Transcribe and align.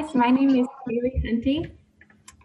guys. 0.00 0.14
My 0.14 0.30
name 0.30 0.50
is 0.50 0.66
Kaylee 0.86 1.26
Hunting, 1.26 1.70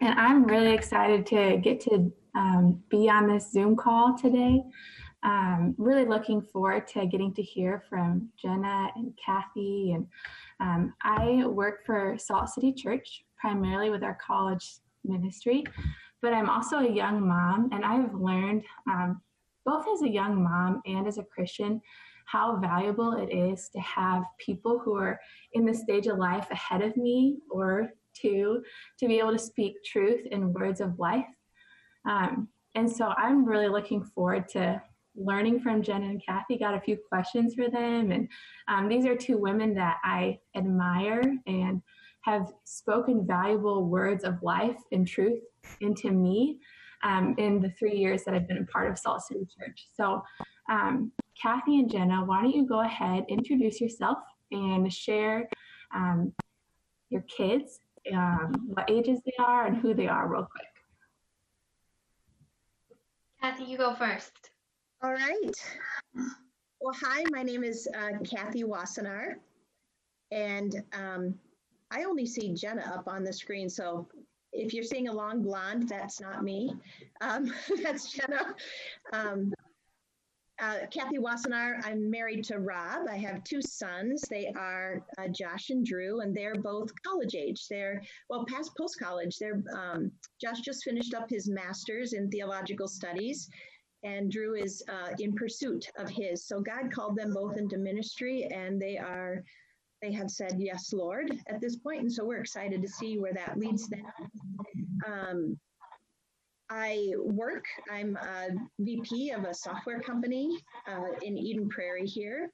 and 0.00 0.18
I'm 0.18 0.44
really 0.44 0.72
excited 0.72 1.24
to 1.26 1.58
get 1.58 1.80
to 1.82 2.12
um, 2.34 2.82
be 2.88 3.08
on 3.08 3.28
this 3.28 3.52
Zoom 3.52 3.76
call 3.76 4.16
today. 4.18 4.62
Um, 5.22 5.74
really 5.78 6.04
looking 6.04 6.42
forward 6.42 6.88
to 6.88 7.06
getting 7.06 7.32
to 7.34 7.42
hear 7.42 7.84
from 7.88 8.28
Jenna 8.40 8.88
and 8.96 9.16
Kathy. 9.24 9.92
And 9.92 10.06
um, 10.60 10.94
I 11.02 11.46
work 11.46 11.86
for 11.86 12.16
Salt 12.18 12.48
City 12.48 12.72
Church, 12.72 13.22
primarily 13.38 13.90
with 13.90 14.02
our 14.02 14.18
college 14.24 14.78
ministry, 15.04 15.64
but 16.22 16.32
I'm 16.32 16.50
also 16.50 16.78
a 16.78 16.90
young 16.90 17.26
mom, 17.26 17.68
and 17.72 17.84
I've 17.84 18.14
learned 18.14 18.64
um, 18.90 19.20
both 19.64 19.86
as 19.94 20.02
a 20.02 20.10
young 20.10 20.42
mom 20.42 20.82
and 20.86 21.06
as 21.06 21.18
a 21.18 21.24
Christian 21.24 21.80
how 22.24 22.56
valuable 22.56 23.12
it 23.14 23.32
is 23.32 23.68
to 23.70 23.80
have 23.80 24.24
people 24.38 24.78
who 24.78 24.96
are 24.96 25.20
in 25.52 25.64
the 25.64 25.74
stage 25.74 26.06
of 26.06 26.18
life 26.18 26.46
ahead 26.50 26.82
of 26.82 26.96
me 26.96 27.38
or 27.50 27.90
two 28.14 28.62
to 28.98 29.08
be 29.08 29.18
able 29.18 29.32
to 29.32 29.38
speak 29.38 29.74
truth 29.84 30.24
in 30.30 30.52
words 30.52 30.80
of 30.80 30.98
life. 30.98 31.26
Um, 32.08 32.48
and 32.74 32.90
so 32.90 33.12
I'm 33.16 33.44
really 33.44 33.68
looking 33.68 34.02
forward 34.02 34.48
to 34.50 34.80
learning 35.16 35.60
from 35.60 35.82
Jen 35.82 36.02
and 36.02 36.24
Kathy. 36.24 36.58
Got 36.58 36.74
a 36.74 36.80
few 36.80 36.98
questions 37.08 37.54
for 37.54 37.70
them. 37.70 38.10
And 38.10 38.28
um, 38.68 38.88
these 38.88 39.06
are 39.06 39.16
two 39.16 39.38
women 39.38 39.74
that 39.74 39.98
I 40.02 40.38
admire 40.56 41.22
and 41.46 41.80
have 42.22 42.52
spoken 42.64 43.26
valuable 43.26 43.84
words 43.84 44.24
of 44.24 44.42
life 44.42 44.78
and 44.92 45.06
truth 45.06 45.40
into 45.80 46.10
me 46.10 46.58
um, 47.04 47.34
in 47.38 47.60
the 47.60 47.70
three 47.78 47.96
years 47.96 48.24
that 48.24 48.34
I've 48.34 48.48
been 48.48 48.58
a 48.58 48.72
part 48.72 48.90
of 48.90 48.98
Salt 48.98 49.22
City 49.22 49.46
Church. 49.58 49.86
So 49.94 50.22
um, 50.70 51.12
Kathy 51.44 51.78
and 51.78 51.90
Jenna, 51.90 52.24
why 52.24 52.40
don't 52.40 52.54
you 52.54 52.66
go 52.66 52.80
ahead, 52.80 53.26
introduce 53.28 53.78
yourself, 53.78 54.16
and 54.50 54.90
share 54.90 55.46
um, 55.94 56.32
your 57.10 57.20
kids, 57.22 57.80
um, 58.14 58.50
what 58.68 58.90
ages 58.90 59.20
they 59.26 59.34
are, 59.38 59.66
and 59.66 59.76
who 59.76 59.92
they 59.92 60.08
are, 60.08 60.26
real 60.26 60.48
quick. 60.50 60.64
Kathy, 63.42 63.64
you 63.64 63.76
go 63.76 63.94
first. 63.94 64.32
All 65.02 65.12
right. 65.12 65.52
Well, 66.80 66.94
hi, 66.98 67.24
my 67.30 67.42
name 67.42 67.62
is 67.62 67.86
uh, 67.94 68.18
Kathy 68.24 68.64
Wassenaar, 68.64 69.34
and 70.32 70.82
um, 70.94 71.34
I 71.90 72.04
only 72.04 72.24
see 72.24 72.54
Jenna 72.54 72.90
up 72.96 73.06
on 73.06 73.22
the 73.22 73.32
screen, 73.34 73.68
so 73.68 74.08
if 74.54 74.72
you're 74.72 74.82
seeing 74.82 75.08
a 75.08 75.12
long 75.12 75.42
blonde, 75.42 75.90
that's 75.90 76.22
not 76.22 76.42
me. 76.42 76.74
Um, 77.20 77.52
that's 77.82 78.10
Jenna. 78.12 78.54
Um, 79.12 79.52
uh, 80.64 80.86
Kathy 80.90 81.18
Wassenaar, 81.18 81.78
I'm 81.84 82.10
married 82.10 82.42
to 82.44 82.58
Rob. 82.58 83.06
I 83.10 83.16
have 83.16 83.44
two 83.44 83.60
sons. 83.60 84.22
They 84.30 84.50
are 84.56 85.04
uh, 85.18 85.28
Josh 85.28 85.68
and 85.68 85.84
Drew, 85.84 86.20
and 86.20 86.34
they're 86.34 86.54
both 86.54 86.90
college 87.06 87.34
age. 87.34 87.66
They're, 87.68 88.00
well, 88.30 88.46
past 88.46 88.72
post 88.78 88.98
college. 88.98 89.36
They're, 89.38 89.62
um, 89.74 90.10
Josh 90.40 90.60
just 90.60 90.82
finished 90.82 91.12
up 91.12 91.28
his 91.28 91.50
master's 91.50 92.14
in 92.14 92.30
theological 92.30 92.88
studies, 92.88 93.48
and 94.04 94.30
Drew 94.30 94.54
is 94.54 94.82
uh, 94.88 95.10
in 95.18 95.34
pursuit 95.34 95.86
of 95.98 96.08
his. 96.08 96.46
So 96.46 96.60
God 96.60 96.90
called 96.90 97.16
them 97.16 97.34
both 97.34 97.58
into 97.58 97.76
ministry, 97.76 98.48
and 98.50 98.80
they 98.80 98.96
are, 98.96 99.42
they 100.00 100.12
have 100.12 100.30
said, 100.30 100.54
Yes, 100.58 100.94
Lord, 100.94 101.30
at 101.46 101.60
this 101.60 101.76
point. 101.76 102.00
And 102.00 102.12
so 102.12 102.24
we're 102.24 102.40
excited 102.40 102.80
to 102.80 102.88
see 102.88 103.18
where 103.18 103.34
that 103.34 103.58
leads 103.58 103.86
them. 103.88 104.06
Um, 105.06 105.58
I 106.70 107.12
work, 107.18 107.64
I'm 107.90 108.16
a 108.16 108.48
VP 108.78 109.30
of 109.30 109.44
a 109.44 109.54
software 109.54 110.00
company 110.00 110.58
uh, 110.88 111.12
in 111.22 111.36
Eden 111.36 111.68
Prairie 111.68 112.06
here. 112.06 112.50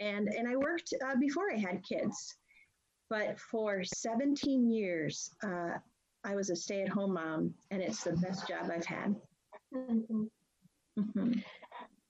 And, 0.00 0.28
and 0.28 0.48
I 0.48 0.56
worked 0.56 0.92
uh, 1.06 1.16
before 1.20 1.52
I 1.52 1.56
had 1.56 1.84
kids. 1.84 2.36
But 3.10 3.38
for 3.38 3.84
17 3.84 4.70
years, 4.70 5.30
uh, 5.42 5.78
I 6.24 6.34
was 6.34 6.50
a 6.50 6.56
stay 6.56 6.82
at 6.82 6.88
home 6.88 7.14
mom, 7.14 7.54
and 7.70 7.82
it's 7.82 8.02
the 8.02 8.16
best 8.16 8.48
job 8.48 8.70
I've 8.74 8.86
had. 8.86 9.14
Mm-hmm. 9.74 11.32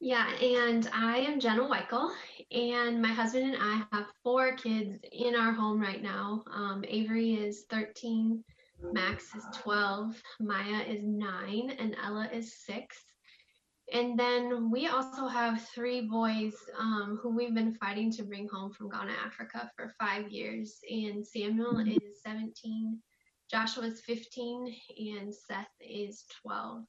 Yeah, 0.01 0.31
and 0.37 0.89
I 0.93 1.19
am 1.19 1.41
Jenna 1.41 1.63
Weichel, 1.63 2.11
and 2.53 3.01
my 3.01 3.09
husband 3.09 3.55
and 3.55 3.57
I 3.59 3.83
have 3.93 4.07
four 4.23 4.55
kids 4.55 4.99
in 5.13 5.35
our 5.35 5.53
home 5.53 5.81
right 5.81 6.03
now. 6.03 6.45
Um, 6.53 6.85
Avery 6.87 7.35
is 7.35 7.65
13, 7.71 8.45
Max 8.93 9.35
is 9.35 9.45
12, 9.63 10.21
Maya 10.41 10.83
is 10.87 11.03
9, 11.03 11.77
and 11.79 11.97
Ella 12.03 12.29
is 12.33 12.55
6. 12.65 12.97
And 13.93 14.19
then 14.19 14.71
we 14.71 14.89
also 14.89 15.27
have 15.27 15.69
three 15.75 16.03
boys 16.03 16.55
um, 16.79 17.19
who 17.23 17.35
we've 17.35 17.55
been 17.55 17.75
fighting 17.75 18.11
to 18.13 18.23
bring 18.23 18.49
home 18.49 18.73
from 18.73 18.89
Ghana, 18.89 19.13
Africa 19.25 19.71
for 19.77 19.95
five 20.01 20.31
years. 20.31 20.79
And 20.91 21.27
Samuel 21.27 21.75
mm-hmm. 21.75 21.91
is 21.91 22.23
17, 22.25 22.99
Joshua 23.51 23.85
is 23.85 24.01
15, 24.01 24.75
and 24.99 25.35
Seth 25.35 25.67
is 25.81 26.25
12. 26.43 26.85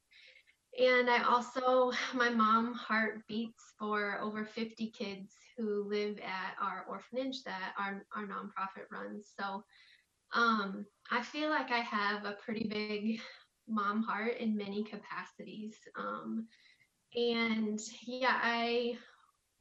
And 0.79 1.09
I 1.09 1.23
also, 1.23 1.91
my 2.13 2.29
mom 2.29 2.73
heart 2.73 3.21
beats 3.27 3.73
for 3.77 4.19
over 4.21 4.45
50 4.45 4.91
kids 4.91 5.33
who 5.57 5.87
live 5.89 6.17
at 6.19 6.55
our 6.61 6.85
orphanage 6.89 7.43
that 7.43 7.73
our, 7.79 8.05
our 8.15 8.25
nonprofit 8.25 8.91
runs. 8.91 9.31
So 9.39 9.63
um, 10.33 10.85
I 11.11 11.21
feel 11.21 11.49
like 11.49 11.71
I 11.71 11.79
have 11.79 12.25
a 12.25 12.37
pretty 12.43 12.67
big 12.67 13.19
mom 13.67 14.03
heart 14.03 14.37
in 14.37 14.57
many 14.57 14.83
capacities. 14.83 15.75
Um, 15.97 16.47
and 17.15 17.79
yeah, 18.05 18.39
I 18.41 18.97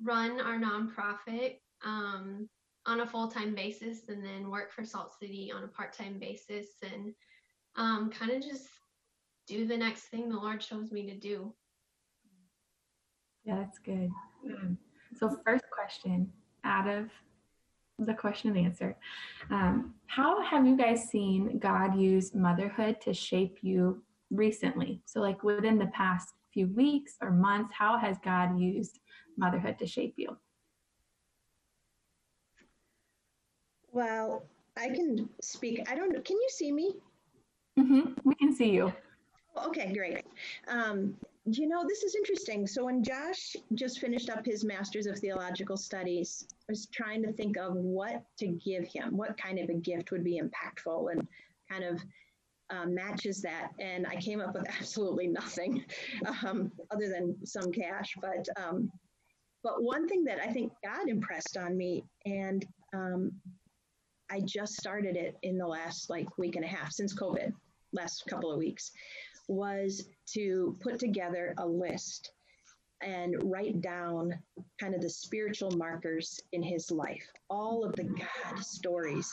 run 0.03 0.41
our 0.41 0.59
nonprofit 0.59 1.57
um, 1.85 2.49
on 2.87 3.01
a 3.01 3.07
full 3.07 3.29
time 3.29 3.55
basis 3.55 4.09
and 4.09 4.25
then 4.25 4.51
work 4.51 4.73
for 4.73 4.85
Salt 4.85 5.13
City 5.21 5.53
on 5.55 5.65
a 5.65 5.69
part 5.69 5.93
time 5.93 6.19
basis 6.19 6.67
and 6.83 7.15
um, 7.77 8.11
kind 8.11 8.33
of 8.33 8.43
just 8.43 8.67
do 9.47 9.67
the 9.67 9.77
next 9.77 10.03
thing 10.05 10.29
the 10.29 10.37
Lord 10.37 10.63
shows 10.63 10.91
me 10.91 11.07
to 11.07 11.19
do. 11.19 11.55
Yeah, 13.45 13.57
that's 13.57 13.79
good. 13.79 14.11
Um, 14.47 14.79
so, 15.19 15.39
first 15.45 15.65
question 15.71 16.33
out 16.65 16.89
of 16.89 17.11
the 17.99 18.15
question 18.15 18.57
and 18.57 18.67
answer. 18.67 18.97
Um, 19.51 19.95
how 20.07 20.43
have 20.43 20.67
you 20.67 20.77
guys 20.77 21.05
seen 21.05 21.59
God 21.59 21.99
use 21.99 22.35
motherhood 22.35 23.01
to 23.03 23.15
shape 23.15 23.59
you 23.63 24.03
recently? 24.31 25.01
So, 25.05 25.21
like 25.21 25.43
within 25.43 25.79
the 25.79 25.87
past 25.89 26.35
few 26.53 26.69
weeks 26.69 27.15
or 27.21 27.31
months, 27.31 27.73
how 27.77 27.99
has 27.99 28.17
God 28.25 28.59
used 28.59 28.99
motherhood 29.37 29.79
to 29.79 29.87
shape 29.87 30.15
you? 30.17 30.37
Well, 33.93 34.45
I 34.77 34.89
can 34.89 35.29
speak. 35.41 35.81
I 35.89 35.95
don't 35.95 36.13
know. 36.13 36.21
Can 36.21 36.37
you 36.37 36.49
see 36.51 36.73
me? 36.73 36.97
Mm-hmm. 37.79 38.13
We 38.25 38.35
can 38.35 38.55
see 38.55 38.71
you. 38.71 38.93
Okay, 39.67 39.93
great. 39.93 40.25
Um, 40.67 41.17
you 41.47 41.69
know, 41.69 41.85
this 41.87 42.03
is 42.03 42.15
interesting. 42.15 42.67
So 42.67 42.85
when 42.85 43.03
Josh 43.03 43.55
just 43.75 43.99
finished 43.99 44.31
up 44.31 44.47
his 44.47 44.65
Master's 44.65 45.07
of 45.07 45.19
Theological 45.19 45.77
Studies, 45.77 46.47
I 46.51 46.73
was 46.73 46.89
trying 46.93 47.23
to 47.23 47.33
think 47.33 47.59
of 47.59 47.75
what 47.75 48.23
to 48.39 48.47
give 48.47 48.87
him, 48.87 49.17
what 49.17 49.37
kind 49.37 49.59
of 49.59 49.69
a 49.69 49.75
gift 49.75 50.11
would 50.11 50.25
be 50.25 50.41
impactful 50.41 51.13
and 51.13 51.27
kind 51.71 51.85
of 51.85 52.01
um, 52.71 52.95
matches 52.95 53.43
that. 53.43 53.73
And 53.79 54.07
I 54.07 54.17
came 54.17 54.41
up 54.41 54.55
with 54.55 54.67
absolutely 54.79 55.27
nothing 55.27 55.85
um, 56.45 56.73
other 56.91 57.09
than 57.09 57.37
some 57.45 57.71
cash. 57.73 58.15
But 58.21 58.49
um, 58.57 58.91
but 59.63 59.83
one 59.83 60.09
thing 60.09 60.25
that 60.25 60.39
I 60.41 60.53
think 60.53 60.73
God 60.85 61.09
impressed 61.09 61.57
on 61.57 61.77
me, 61.77 62.05
and 62.27 62.65
um, 62.95 63.33
I 64.31 64.41
just 64.45 64.75
started 64.75 65.17
it 65.17 65.37
in 65.43 65.59
the 65.59 65.67
last 65.67 66.11
like 66.11 66.39
week 66.39 66.57
and 66.57 66.65
a 66.65 66.69
half 66.69 66.93
since 66.93 67.15
COVID, 67.15 67.53
last 67.93 68.25
couple 68.29 68.51
of 68.51 68.59
weeks, 68.59 68.91
was 69.49 70.09
to 70.27 70.77
put 70.81 70.99
together 70.99 71.55
a 71.59 71.67
list 71.67 72.33
and 73.03 73.37
write 73.51 73.81
down 73.81 74.35
kind 74.81 74.95
of 74.95 75.01
the 75.01 75.11
spiritual 75.11 75.71
markers 75.73 76.41
in 76.53 76.63
his 76.63 76.91
life, 76.91 77.27
all 77.51 77.85
of 77.85 77.95
the 77.97 78.05
God 78.05 78.59
stories. 78.61 79.33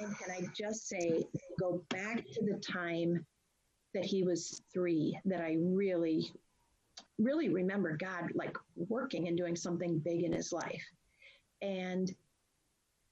And 0.00 0.16
can 0.18 0.30
I 0.30 0.46
just 0.54 0.88
say, 0.88 1.24
go 1.60 1.82
back 1.90 2.24
to 2.32 2.44
the 2.44 2.58
time 2.60 3.24
that 3.94 4.04
he 4.04 4.22
was 4.22 4.62
three, 4.72 5.18
that 5.26 5.42
I 5.42 5.56
really, 5.60 6.32
really 7.18 7.50
remember 7.50 7.96
God 7.96 8.30
like 8.34 8.56
working 8.88 9.28
and 9.28 9.36
doing 9.36 9.56
something 9.56 9.98
big 9.98 10.22
in 10.22 10.32
his 10.32 10.52
life. 10.52 10.82
And 11.60 12.12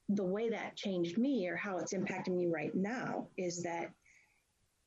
the 0.08 0.24
way 0.24 0.48
that 0.48 0.76
changed 0.76 1.18
me 1.18 1.46
or 1.48 1.56
how 1.56 1.78
it's 1.78 1.92
impacting 1.92 2.36
me 2.36 2.46
right 2.46 2.74
now 2.74 3.28
is 3.36 3.62
that 3.62 3.92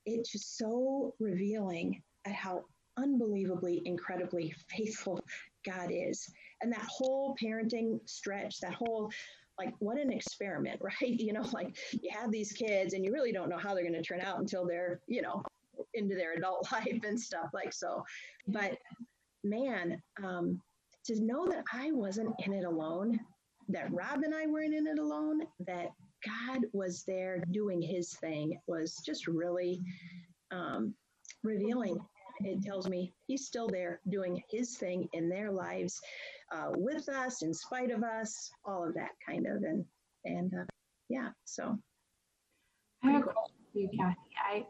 it's 0.06 0.32
just 0.32 0.58
so 0.58 1.14
revealing 1.20 2.02
at 2.26 2.34
how 2.34 2.64
unbelievably, 2.98 3.82
incredibly 3.86 4.54
faithful 4.70 5.20
God 5.66 5.90
is. 5.92 6.30
And 6.62 6.72
that 6.72 6.86
whole 6.88 7.36
parenting 7.42 8.00
stretch, 8.06 8.60
that 8.60 8.74
whole 8.74 9.12
like 9.60 9.74
what 9.80 10.00
an 10.00 10.12
experiment, 10.12 10.80
right? 10.82 10.96
You 11.02 11.34
know, 11.34 11.46
like 11.54 11.78
you 11.92 12.10
have 12.12 12.32
these 12.32 12.52
kids 12.52 12.94
and 12.94 13.04
you 13.04 13.12
really 13.12 13.32
don't 13.32 13.50
know 13.50 13.58
how 13.58 13.74
they're 13.74 13.84
going 13.84 13.94
to 13.94 14.02
turn 14.02 14.22
out 14.22 14.40
until 14.40 14.66
they're, 14.66 15.00
you 15.08 15.22
know, 15.22 15.44
into 15.94 16.16
their 16.16 16.34
adult 16.34 16.68
life 16.72 17.02
and 17.04 17.20
stuff 17.20 17.50
like 17.54 17.74
so. 17.74 18.04
But 18.48 18.78
man, 19.44 20.02
um, 20.24 20.62
to 21.06 21.20
know 21.22 21.48
that 21.48 21.64
I 21.74 21.92
wasn't 21.92 22.34
in 22.46 22.54
it 22.54 22.64
alone, 22.64 23.20
that 23.70 23.92
Rob 23.92 24.24
and 24.24 24.34
I 24.34 24.46
weren't 24.48 24.74
in 24.74 24.88
it 24.88 25.00
alone, 25.00 25.42
that 25.66 25.90
God 26.26 26.62
was 26.74 27.04
there 27.04 27.44
doing 27.52 27.82
his 27.82 28.14
thing 28.14 28.60
was 28.68 29.02
just 29.06 29.28
really 29.28 29.82
um, 30.52 30.94
revealing. 31.44 31.98
It 32.40 32.64
tells 32.64 32.90
me 32.90 33.14
he's 33.28 33.46
still 33.46 33.68
there 33.68 34.00
doing 34.10 34.42
his 34.50 34.78
thing 34.78 35.08
in 35.14 35.30
their 35.30 35.52
lives 35.52 36.00
uh, 36.52 36.72
with 36.76 37.08
us, 37.10 37.42
in 37.42 37.54
spite 37.54 37.92
of 37.92 38.04
us, 38.04 38.52
all 38.66 38.88
of 38.88 38.94
that 38.96 39.12
kind 39.26 39.46
of. 39.46 39.64
And, 39.64 39.86
and 40.26 40.54
uh, 40.54 40.66
yeah, 41.10 41.30
so. 41.46 41.78
I 43.04 43.12
have 43.12 43.22
a 43.22 43.26
question 43.26 43.56
for 43.72 43.80
you, 43.80 43.90
Kathy. 43.98 44.18
I, 44.50 44.66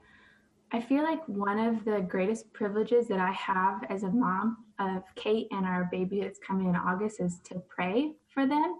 I 0.71 0.81
feel 0.81 1.03
like 1.03 1.25
one 1.27 1.59
of 1.59 1.85
the 1.85 2.01
greatest 2.01 2.51
privileges 2.51 3.07
that 3.07 3.19
I 3.19 3.31
have 3.31 3.83
as 3.89 4.03
a 4.03 4.09
mom 4.09 4.57
of 4.79 5.03
Kate 5.15 5.47
and 5.51 5.65
our 5.65 5.88
baby 5.91 6.21
that's 6.21 6.39
coming 6.39 6.67
in 6.67 6.75
August 6.75 7.21
is 7.21 7.39
to 7.45 7.61
pray 7.69 8.13
for 8.33 8.47
them, 8.47 8.79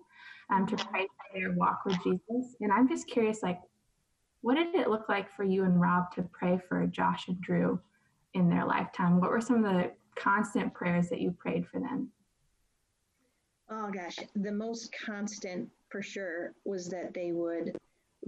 um, 0.50 0.66
to 0.68 0.76
pray 0.76 1.08
walk 1.56 1.82
with 1.86 1.98
Jesus. 2.04 2.56
And 2.62 2.72
I'm 2.72 2.88
just 2.88 3.08
curious, 3.08 3.44
like, 3.44 3.60
what 4.42 4.56
did 4.56 4.76
it 4.76 4.90
look 4.90 5.08
like 5.08 5.32
for 5.32 5.44
you 5.44 5.64
and 5.64 5.80
Rob 5.80 6.12
to 6.16 6.24
pray 6.24 6.60
for 6.68 6.86
Josh 6.88 7.28
and 7.28 7.40
Drew 7.42 7.80
in 8.34 8.50
their 8.50 8.66
lifetime? 8.66 9.20
What 9.20 9.30
were 9.30 9.42
some 9.42 9.64
of 9.64 9.74
the 9.74 9.92
constant 10.16 10.74
prayers 10.74 11.10
that 11.10 11.22
you 11.22 11.32
prayed 11.32 11.66
for 11.68 11.80
them? 11.80 12.12
Oh 13.70 13.90
gosh, 13.90 14.18
the 14.36 14.52
most 14.52 14.94
constant 15.06 15.70
for 15.90 16.02
sure 16.02 16.54
was 16.66 16.88
that 16.90 17.14
they 17.14 17.32
would 17.32 17.76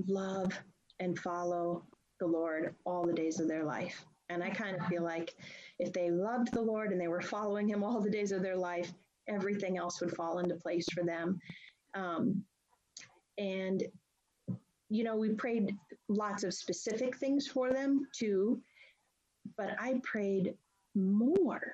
love 0.07 0.51
and 0.99 1.19
follow 1.19 1.83
the 2.19 2.27
Lord 2.27 2.73
all 2.85 3.05
the 3.05 3.13
days 3.13 3.39
of 3.39 3.47
their 3.47 3.63
life. 3.63 4.05
And 4.29 4.43
I 4.43 4.49
kind 4.49 4.75
of 4.75 4.87
feel 4.87 5.03
like 5.03 5.35
if 5.79 5.91
they 5.93 6.09
loved 6.09 6.51
the 6.51 6.61
Lord 6.61 6.91
and 6.91 6.99
they 6.99 7.07
were 7.07 7.21
following 7.21 7.67
Him 7.67 7.83
all 7.83 8.01
the 8.01 8.09
days 8.09 8.31
of 8.31 8.41
their 8.41 8.55
life, 8.55 8.91
everything 9.27 9.77
else 9.77 10.01
would 10.01 10.15
fall 10.15 10.39
into 10.39 10.55
place 10.55 10.85
for 10.93 11.03
them. 11.03 11.39
Um, 11.93 12.43
and, 13.37 13.83
you 14.89 15.03
know, 15.03 15.15
we 15.15 15.29
prayed 15.29 15.75
lots 16.09 16.43
of 16.43 16.53
specific 16.53 17.17
things 17.17 17.47
for 17.47 17.71
them 17.71 18.07
too, 18.17 18.61
but 19.57 19.75
I 19.79 19.99
prayed 20.03 20.55
more 20.95 21.73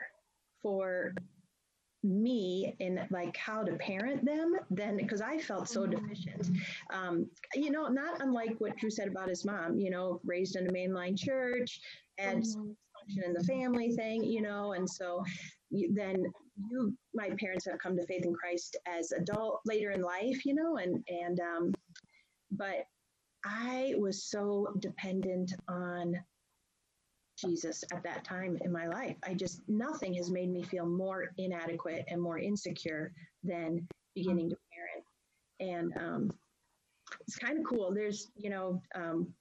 for 0.61 1.13
me 2.03 2.75
in 2.79 2.99
like 3.11 3.37
how 3.37 3.63
to 3.63 3.73
parent 3.73 4.25
them 4.25 4.55
then 4.71 4.97
because 4.97 5.21
i 5.21 5.37
felt 5.37 5.69
so 5.69 5.81
mm-hmm. 5.81 5.91
deficient 5.91 6.49
um, 6.91 7.29
you 7.53 7.69
know 7.69 7.87
not 7.87 8.19
unlike 8.21 8.55
what 8.57 8.75
drew 8.77 8.89
said 8.89 9.07
about 9.07 9.29
his 9.29 9.45
mom 9.45 9.77
you 9.77 9.91
know 9.91 10.19
raised 10.25 10.55
in 10.55 10.67
a 10.67 10.71
mainline 10.71 11.17
church 11.17 11.79
and 12.17 12.43
mm-hmm. 12.43 13.21
in 13.23 13.33
the 13.33 13.43
family 13.43 13.91
thing 13.91 14.23
you 14.23 14.41
know 14.41 14.73
and 14.73 14.89
so 14.89 15.23
then 15.91 16.25
you 16.69 16.93
my 17.13 17.29
parents 17.39 17.65
have 17.65 17.79
come 17.79 17.95
to 17.95 18.05
faith 18.05 18.25
in 18.25 18.33
christ 18.33 18.77
as 18.87 19.11
adult 19.11 19.59
later 19.65 19.91
in 19.91 20.01
life 20.01 20.45
you 20.45 20.53
know 20.53 20.77
and 20.77 21.03
and 21.07 21.39
um, 21.39 21.73
but 22.51 22.85
i 23.45 23.93
was 23.97 24.23
so 24.23 24.67
dependent 24.79 25.53
on 25.67 26.15
Jesus 27.41 27.83
at 27.91 28.03
that 28.03 28.23
time 28.23 28.57
in 28.61 28.71
my 28.71 28.87
life. 28.87 29.15
I 29.27 29.33
just, 29.33 29.61
nothing 29.67 30.13
has 30.15 30.29
made 30.29 30.51
me 30.51 30.63
feel 30.63 30.85
more 30.85 31.31
inadequate 31.37 32.05
and 32.07 32.21
more 32.21 32.37
insecure 32.37 33.11
than 33.43 33.87
beginning 34.15 34.49
to 34.49 34.57
parent. 35.59 35.93
And 35.93 35.97
um, 35.97 36.31
it's 37.21 37.37
kind 37.37 37.57
of 37.57 37.65
cool. 37.65 37.93
There's, 37.93 38.31
you 38.35 38.49
know, 38.49 38.81
um, 38.95 39.33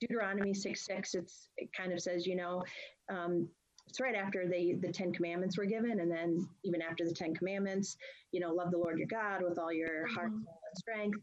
Deuteronomy 0.00 0.54
6 0.54 0.84
6, 0.84 1.14
it's, 1.14 1.48
it 1.56 1.68
kind 1.76 1.92
of 1.92 2.00
says, 2.00 2.26
you 2.26 2.36
know, 2.36 2.62
um, 3.10 3.48
it's 3.92 4.00
right 4.00 4.14
after 4.14 4.48
they, 4.48 4.72
the 4.80 4.90
Ten 4.90 5.12
Commandments 5.12 5.58
were 5.58 5.66
given. 5.66 6.00
And 6.00 6.10
then 6.10 6.48
even 6.64 6.80
after 6.80 7.04
the 7.04 7.12
Ten 7.12 7.34
Commandments, 7.34 7.98
you 8.30 8.40
know, 8.40 8.50
love 8.50 8.70
the 8.70 8.78
Lord 8.78 8.98
your 8.98 9.06
God 9.06 9.42
with 9.42 9.58
all 9.58 9.70
your 9.70 10.06
heart, 10.06 10.30
mm-hmm. 10.30 10.44
soul, 10.44 10.60
and 10.66 10.78
strength. 10.78 11.18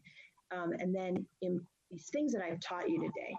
Um, 0.52 0.74
and 0.74 0.94
then 0.94 1.26
in 1.42 1.60
these 1.90 2.10
things 2.14 2.32
that 2.34 2.44
I've 2.44 2.60
taught 2.60 2.88
you 2.88 3.00
today, 3.00 3.34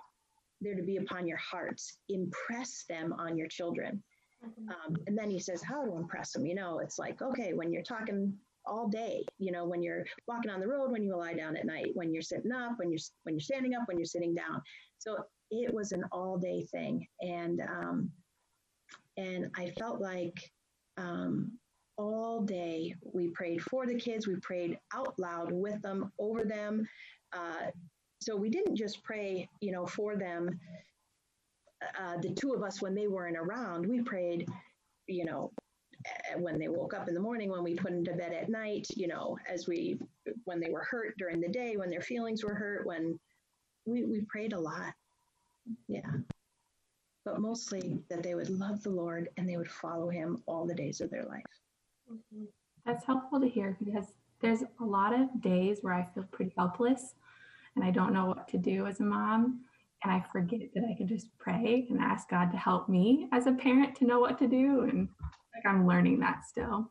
they're 0.60 0.74
to 0.74 0.82
be 0.82 0.96
upon 0.96 1.28
your 1.28 1.38
hearts. 1.38 1.98
Impress 2.08 2.84
them 2.88 3.12
on 3.12 3.38
your 3.38 3.46
children. 3.46 4.02
Mm-hmm. 4.44 4.68
Um, 4.68 4.96
and 5.06 5.16
then 5.16 5.30
he 5.30 5.38
says, 5.38 5.62
how 5.62 5.84
to 5.84 5.96
impress 5.96 6.32
them. 6.32 6.44
You 6.44 6.56
know, 6.56 6.80
it's 6.80 6.98
like, 6.98 7.22
okay, 7.22 7.52
when 7.52 7.72
you're 7.72 7.84
talking 7.84 8.34
all 8.66 8.88
day, 8.88 9.24
you 9.38 9.52
know, 9.52 9.64
when 9.64 9.80
you're 9.80 10.04
walking 10.26 10.50
on 10.50 10.58
the 10.58 10.66
road, 10.66 10.90
when 10.90 11.04
you 11.04 11.16
lie 11.16 11.34
down 11.34 11.56
at 11.56 11.66
night, 11.66 11.92
when 11.94 12.12
you're 12.12 12.20
sitting 12.20 12.50
up, 12.50 12.72
when 12.80 12.90
you're 12.90 12.98
when 13.22 13.36
you're 13.36 13.40
standing 13.40 13.74
up, 13.76 13.82
when 13.86 13.96
you're 13.96 14.04
sitting 14.04 14.34
down. 14.34 14.60
So 14.98 15.18
it 15.52 15.72
was 15.72 15.92
an 15.92 16.02
all 16.10 16.36
day 16.36 16.66
thing, 16.72 17.06
and 17.20 17.60
um, 17.60 18.10
and 19.16 19.50
I 19.56 19.70
felt 19.78 20.00
like 20.00 20.38
um, 20.96 21.52
all 21.98 22.42
day 22.42 22.94
we 23.12 23.28
prayed 23.28 23.62
for 23.62 23.86
the 23.86 23.94
kids, 23.94 24.26
we 24.26 24.36
prayed 24.36 24.78
out 24.94 25.18
loud 25.18 25.52
with 25.52 25.80
them, 25.82 26.12
over 26.18 26.44
them. 26.44 26.88
Uh, 27.32 27.70
so 28.22 28.36
we 28.36 28.50
didn't 28.50 28.76
just 28.76 29.02
pray, 29.02 29.48
you 29.60 29.72
know, 29.72 29.86
for 29.86 30.16
them, 30.16 30.58
uh, 31.98 32.16
the 32.20 32.34
two 32.34 32.52
of 32.52 32.62
us 32.62 32.82
when 32.82 32.94
they 32.94 33.08
weren't 33.08 33.36
around. 33.36 33.86
We 33.86 34.02
prayed, 34.02 34.46
you 35.06 35.24
know, 35.24 35.50
when 36.36 36.58
they 36.58 36.68
woke 36.68 36.94
up 36.94 37.08
in 37.08 37.14
the 37.14 37.20
morning, 37.20 37.50
when 37.50 37.62
we 37.62 37.74
put 37.74 37.92
them 37.92 38.04
to 38.04 38.12
bed 38.12 38.32
at 38.32 38.48
night, 38.48 38.86
you 38.96 39.06
know, 39.06 39.36
as 39.48 39.66
we, 39.66 39.98
when 40.44 40.60
they 40.60 40.70
were 40.70 40.84
hurt 40.90 41.14
during 41.18 41.40
the 41.40 41.48
day, 41.48 41.76
when 41.76 41.90
their 41.90 42.00
feelings 42.00 42.42
were 42.44 42.54
hurt, 42.54 42.86
when 42.86 43.18
we, 43.86 44.04
we 44.04 44.22
prayed 44.28 44.52
a 44.52 44.60
lot. 44.60 44.92
Yeah. 45.88 46.10
But 47.24 47.40
mostly 47.40 47.98
that 48.08 48.22
they 48.22 48.34
would 48.34 48.48
love 48.48 48.82
the 48.82 48.90
Lord 48.90 49.28
and 49.36 49.48
they 49.48 49.56
would 49.56 49.70
follow 49.70 50.08
him 50.08 50.42
all 50.46 50.66
the 50.66 50.74
days 50.74 51.00
of 51.00 51.10
their 51.10 51.24
life. 51.24 51.44
Mm-hmm. 52.10 52.44
That's 52.86 53.04
helpful 53.04 53.40
to 53.40 53.48
hear 53.48 53.76
because 53.82 54.06
there's 54.40 54.62
a 54.62 54.84
lot 54.84 55.12
of 55.12 55.28
days 55.42 55.78
where 55.82 55.92
I 55.92 56.08
feel 56.14 56.24
pretty 56.32 56.54
helpless 56.56 57.14
and 57.76 57.84
I 57.84 57.90
don't 57.90 58.14
know 58.14 58.26
what 58.26 58.48
to 58.48 58.58
do 58.58 58.86
as 58.86 59.00
a 59.00 59.04
mom. 59.04 59.60
And 60.02 60.10
I 60.10 60.24
forget 60.32 60.60
that 60.74 60.84
I 60.90 60.96
can 60.96 61.06
just 61.06 61.26
pray 61.38 61.86
and 61.90 62.00
ask 62.00 62.30
God 62.30 62.50
to 62.52 62.56
help 62.56 62.88
me 62.88 63.28
as 63.32 63.46
a 63.46 63.52
parent 63.52 63.94
to 63.96 64.06
know 64.06 64.18
what 64.18 64.38
to 64.38 64.48
do. 64.48 64.80
And 64.82 65.08
like 65.54 65.66
I'm 65.66 65.86
learning 65.86 66.20
that 66.20 66.46
still. 66.46 66.90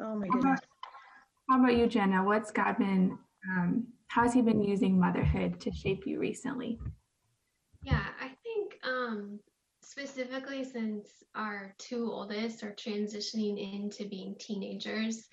Oh 0.00 0.16
my 0.16 0.26
goodness. 0.26 0.44
How 0.44 0.50
about, 0.50 0.64
how 1.48 1.58
about 1.60 1.76
you, 1.76 1.86
Jenna? 1.86 2.24
What's 2.24 2.50
God 2.50 2.76
been, 2.76 3.16
um, 3.48 3.86
how's 4.08 4.32
He 4.32 4.42
been 4.42 4.60
using 4.60 4.98
motherhood 4.98 5.60
to 5.60 5.72
shape 5.72 6.06
you 6.06 6.18
recently? 6.18 6.80
Yeah, 7.82 8.00
I 8.00 8.00
think 8.10 8.15
um, 9.06 9.40
specifically 9.82 10.64
since 10.64 11.08
our 11.34 11.74
two 11.78 12.10
oldest 12.10 12.62
are 12.62 12.74
transitioning 12.74 13.74
into 13.74 14.08
being 14.08 14.34
teenagers, 14.38 15.26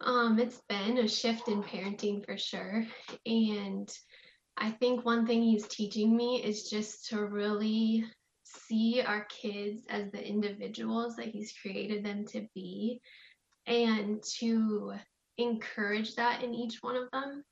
um, 0.00 0.38
it's 0.38 0.60
been 0.68 0.98
a 0.98 1.08
shift 1.08 1.48
in 1.48 1.62
parenting 1.62 2.24
for 2.24 2.38
sure. 2.38 2.84
And 3.26 3.88
I 4.56 4.70
think 4.70 5.04
one 5.04 5.26
thing 5.26 5.42
he's 5.42 5.68
teaching 5.68 6.16
me 6.16 6.42
is 6.42 6.68
just 6.70 7.08
to 7.08 7.24
really 7.24 8.04
see 8.44 9.02
our 9.04 9.26
kids 9.26 9.82
as 9.88 10.10
the 10.10 10.26
individuals 10.26 11.16
that 11.16 11.28
he's 11.28 11.52
created 11.60 12.04
them 12.04 12.24
to 12.26 12.46
be 12.54 13.00
and 13.66 14.22
to 14.38 14.94
encourage 15.36 16.14
that 16.14 16.42
in 16.42 16.54
each 16.54 16.78
one 16.80 16.96
of 16.96 17.10
them 17.12 17.44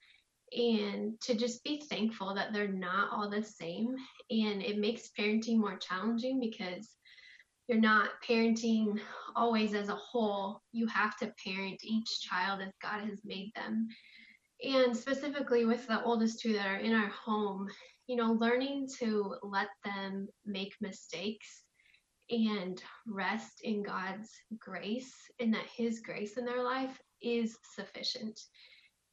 and 0.52 1.20
to 1.22 1.34
just 1.34 1.64
be 1.64 1.80
thankful 1.80 2.34
that 2.34 2.52
they're 2.52 2.68
not 2.68 3.10
all 3.12 3.28
the 3.28 3.42
same. 3.42 3.94
And 4.30 4.62
it 4.62 4.78
makes 4.78 5.10
parenting 5.18 5.58
more 5.58 5.76
challenging 5.76 6.40
because 6.40 6.88
you're 7.68 7.80
not 7.80 8.10
parenting 8.26 9.00
always 9.34 9.74
as 9.74 9.88
a 9.88 9.96
whole. 9.96 10.60
You 10.72 10.86
have 10.86 11.16
to 11.18 11.32
parent 11.44 11.80
each 11.82 12.20
child 12.20 12.60
as 12.62 12.72
God 12.80 13.00
has 13.08 13.18
made 13.24 13.50
them. 13.56 13.88
And 14.62 14.96
specifically 14.96 15.66
with 15.66 15.86
the 15.86 16.02
oldest 16.02 16.40
two 16.40 16.52
that 16.54 16.66
are 16.66 16.78
in 16.78 16.94
our 16.94 17.08
home, 17.08 17.68
you 18.06 18.16
know, 18.16 18.32
learning 18.32 18.88
to 19.00 19.34
let 19.42 19.68
them 19.84 20.28
make 20.46 20.74
mistakes 20.80 21.62
and 22.30 22.80
rest 23.06 23.60
in 23.62 23.82
God's 23.82 24.30
grace 24.58 25.12
and 25.40 25.52
that 25.54 25.66
His 25.76 26.00
grace 26.00 26.36
in 26.36 26.44
their 26.44 26.62
life 26.62 27.00
is 27.20 27.56
sufficient. 27.74 28.38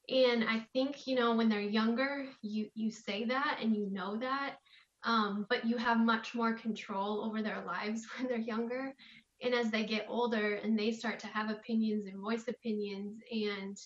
And 0.10 0.44
I 0.44 0.66
think, 0.74 1.08
you 1.08 1.16
know, 1.16 1.36
when 1.36 1.50
they're 1.50 1.62
younger, 1.62 2.26
you 2.42 2.70
you 2.76 2.92
say 2.92 3.26
that 3.26 3.60
and 3.62 3.76
you 3.76 3.90
know 3.90 4.18
that, 4.18 4.56
um, 5.04 5.46
but 5.50 5.66
you 5.66 5.78
have 5.78 6.00
much 6.00 6.36
more 6.36 6.54
control 6.54 7.24
over 7.24 7.42
their 7.42 7.64
lives 7.68 8.06
when 8.18 8.28
they're 8.28 8.38
younger. 8.38 8.94
And 9.42 9.54
as 9.54 9.72
they 9.72 9.84
get 9.84 10.06
older 10.08 10.56
and 10.56 10.78
they 10.78 10.92
start 10.92 11.20
to 11.20 11.28
have 11.28 11.50
opinions 11.50 12.06
and 12.06 12.22
voice 12.22 12.48
opinions 12.48 13.22
and 13.32 13.78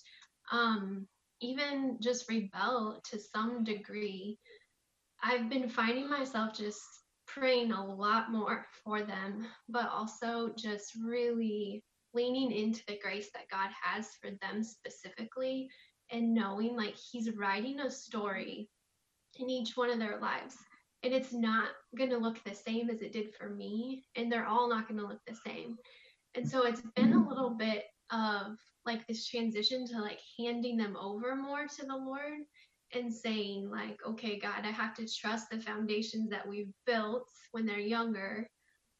um, 0.51 1.07
even 1.41 1.97
just 2.01 2.29
rebel 2.29 3.01
to 3.09 3.19
some 3.19 3.63
degree, 3.63 4.37
I've 5.23 5.49
been 5.49 5.67
finding 5.69 6.09
myself 6.09 6.55
just 6.55 6.79
praying 7.25 7.71
a 7.71 7.85
lot 7.85 8.31
more 8.31 8.65
for 8.83 9.01
them, 9.03 9.47
but 9.67 9.89
also 9.89 10.51
just 10.57 10.93
really 11.03 11.83
leaning 12.13 12.51
into 12.51 12.81
the 12.87 12.99
grace 13.01 13.29
that 13.33 13.49
God 13.51 13.69
has 13.81 14.09
for 14.21 14.31
them 14.41 14.63
specifically 14.63 15.69
and 16.11 16.33
knowing 16.33 16.75
like 16.75 16.95
He's 16.95 17.35
writing 17.35 17.79
a 17.79 17.91
story 17.91 18.69
in 19.39 19.49
each 19.49 19.75
one 19.75 19.89
of 19.89 19.99
their 19.99 20.19
lives 20.19 20.55
and 21.03 21.13
it's 21.13 21.33
not 21.33 21.69
going 21.97 22.09
to 22.09 22.17
look 22.17 22.43
the 22.43 22.55
same 22.55 22.89
as 22.89 23.01
it 23.01 23.13
did 23.13 23.33
for 23.35 23.49
me 23.49 24.03
and 24.15 24.31
they're 24.31 24.47
all 24.47 24.67
not 24.69 24.87
going 24.87 24.99
to 24.99 25.05
look 25.05 25.21
the 25.27 25.37
same. 25.45 25.77
And 26.35 26.47
so 26.47 26.65
it's 26.65 26.81
been 26.95 27.13
a 27.13 27.27
little 27.27 27.51
bit 27.51 27.85
of 28.11 28.57
like 28.85 29.05
this 29.05 29.27
transition 29.27 29.85
to 29.85 30.01
like 30.01 30.19
handing 30.39 30.77
them 30.77 30.95
over 30.99 31.35
more 31.35 31.67
to 31.67 31.85
the 31.85 31.95
lord 31.95 32.39
and 32.93 33.13
saying 33.13 33.69
like 33.69 33.99
okay 34.07 34.39
god 34.39 34.63
i 34.63 34.71
have 34.71 34.95
to 34.95 35.05
trust 35.05 35.49
the 35.51 35.59
foundations 35.59 36.29
that 36.29 36.47
we've 36.47 36.71
built 36.85 37.27
when 37.51 37.65
they're 37.65 37.79
younger 37.79 38.47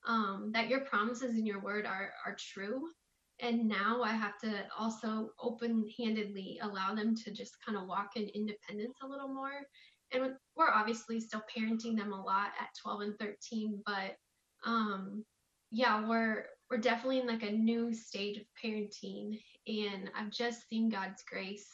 um, 0.05 0.51
that 0.53 0.69
your 0.69 0.81
promises 0.81 1.37
in 1.37 1.45
your 1.45 1.61
word 1.61 1.85
are 1.85 2.11
are 2.25 2.35
true 2.37 2.89
and 3.39 3.67
now 3.67 4.01
i 4.03 4.11
have 4.11 4.37
to 4.39 4.63
also 4.77 5.29
open-handedly 5.39 6.59
allow 6.61 6.95
them 6.95 7.15
to 7.15 7.31
just 7.31 7.57
kind 7.65 7.77
of 7.77 7.87
walk 7.87 8.11
in 8.15 8.27
independence 8.29 8.97
a 9.03 9.07
little 9.07 9.27
more. 9.27 9.51
And 10.13 10.33
we're 10.55 10.71
obviously 10.71 11.19
still 11.19 11.43
parenting 11.55 11.97
them 11.97 12.13
a 12.13 12.23
lot 12.23 12.51
at 12.59 12.69
12 12.81 13.01
and 13.01 13.19
13 13.19 13.83
but 13.85 14.15
um 14.65 15.23
yeah 15.71 16.07
we're 16.07 16.45
we're 16.69 16.77
definitely 16.77 17.19
in 17.19 17.27
like 17.27 17.43
a 17.43 17.51
new 17.51 17.93
stage 17.93 18.37
of 18.37 18.43
parenting 18.63 19.39
and 19.67 20.09
i've 20.17 20.31
just 20.31 20.67
seen 20.69 20.89
god's 20.89 21.23
grace 21.29 21.67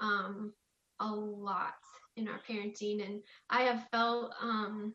um 0.00 0.52
a 1.00 1.06
lot 1.06 1.74
in 2.16 2.28
our 2.28 2.40
parenting. 2.48 3.06
And 3.06 3.22
i 3.50 3.62
have 3.62 3.86
felt 3.92 4.32
um 4.42 4.94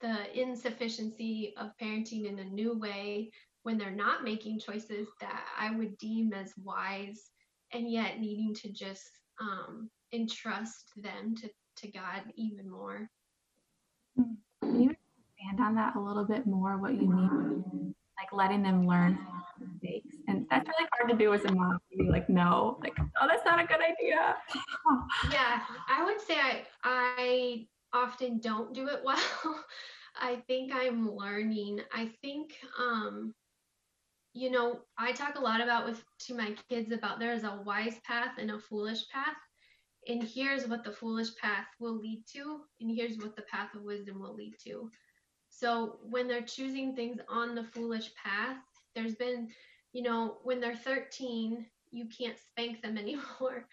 the 0.00 0.38
insufficiency 0.38 1.54
of 1.58 1.70
parenting 1.80 2.26
in 2.26 2.38
a 2.38 2.44
new 2.44 2.78
way 2.78 3.30
when 3.66 3.76
they're 3.76 3.90
not 3.90 4.22
making 4.22 4.60
choices 4.60 5.08
that 5.20 5.44
I 5.58 5.74
would 5.74 5.98
deem 5.98 6.32
as 6.32 6.52
wise 6.62 7.32
and 7.72 7.90
yet 7.90 8.20
needing 8.20 8.54
to 8.62 8.68
just 8.68 9.10
um, 9.40 9.90
entrust 10.12 10.92
them 10.96 11.34
to, 11.34 11.50
to 11.78 11.90
God 11.90 12.22
even 12.36 12.70
more. 12.70 13.10
Can 14.14 14.80
you 14.80 14.90
expand 14.90 15.58
on 15.60 15.74
that 15.74 15.96
a 15.96 16.00
little 16.00 16.24
bit 16.24 16.46
more, 16.46 16.78
what 16.78 16.92
you 16.94 17.08
mean? 17.08 17.92
Like 18.16 18.32
letting 18.32 18.62
them 18.62 18.86
learn 18.86 19.18
mistakes. 19.58 20.14
And 20.28 20.46
that's 20.48 20.68
really 20.68 20.88
hard 20.96 21.10
to 21.10 21.16
do 21.16 21.34
as 21.34 21.44
a 21.44 21.52
mom. 21.52 21.80
To 21.90 21.98
be 21.98 22.08
like, 22.08 22.28
no, 22.28 22.78
like, 22.80 22.96
oh, 23.20 23.26
that's 23.26 23.44
not 23.44 23.58
a 23.58 23.66
good 23.66 23.80
idea. 23.80 24.36
yeah, 25.32 25.62
I 25.88 26.04
would 26.04 26.20
say 26.20 26.36
I, 26.38 26.62
I 26.84 27.66
often 27.92 28.38
don't 28.38 28.72
do 28.72 28.86
it 28.86 29.00
well. 29.04 29.18
I 30.20 30.36
think 30.46 30.72
I'm 30.72 31.12
learning. 31.14 31.80
I 31.92 32.12
think 32.22 32.54
um, 32.78 33.34
you 34.36 34.50
know, 34.50 34.80
I 34.98 35.12
talk 35.12 35.36
a 35.36 35.40
lot 35.40 35.62
about 35.62 35.86
with 35.86 36.04
to 36.26 36.34
my 36.34 36.54
kids 36.68 36.92
about 36.92 37.18
there 37.18 37.32
is 37.32 37.44
a 37.44 37.62
wise 37.64 37.98
path 38.06 38.36
and 38.38 38.50
a 38.50 38.58
foolish 38.58 39.08
path. 39.08 39.36
And 40.08 40.22
here's 40.22 40.68
what 40.68 40.84
the 40.84 40.92
foolish 40.92 41.34
path 41.40 41.64
will 41.80 41.98
lead 41.98 42.22
to, 42.34 42.60
and 42.80 42.94
here's 42.94 43.16
what 43.16 43.34
the 43.34 43.42
path 43.50 43.74
of 43.74 43.82
wisdom 43.82 44.20
will 44.20 44.34
lead 44.34 44.54
to. 44.64 44.90
So 45.48 46.00
when 46.02 46.28
they're 46.28 46.42
choosing 46.42 46.94
things 46.94 47.18
on 47.30 47.54
the 47.54 47.64
foolish 47.64 48.10
path, 48.22 48.58
there's 48.94 49.14
been, 49.14 49.48
you 49.94 50.02
know, 50.02 50.36
when 50.44 50.60
they're 50.60 50.76
13, 50.76 51.64
you 51.90 52.06
can't 52.16 52.36
spank 52.38 52.82
them 52.82 52.98
anymore. 52.98 53.66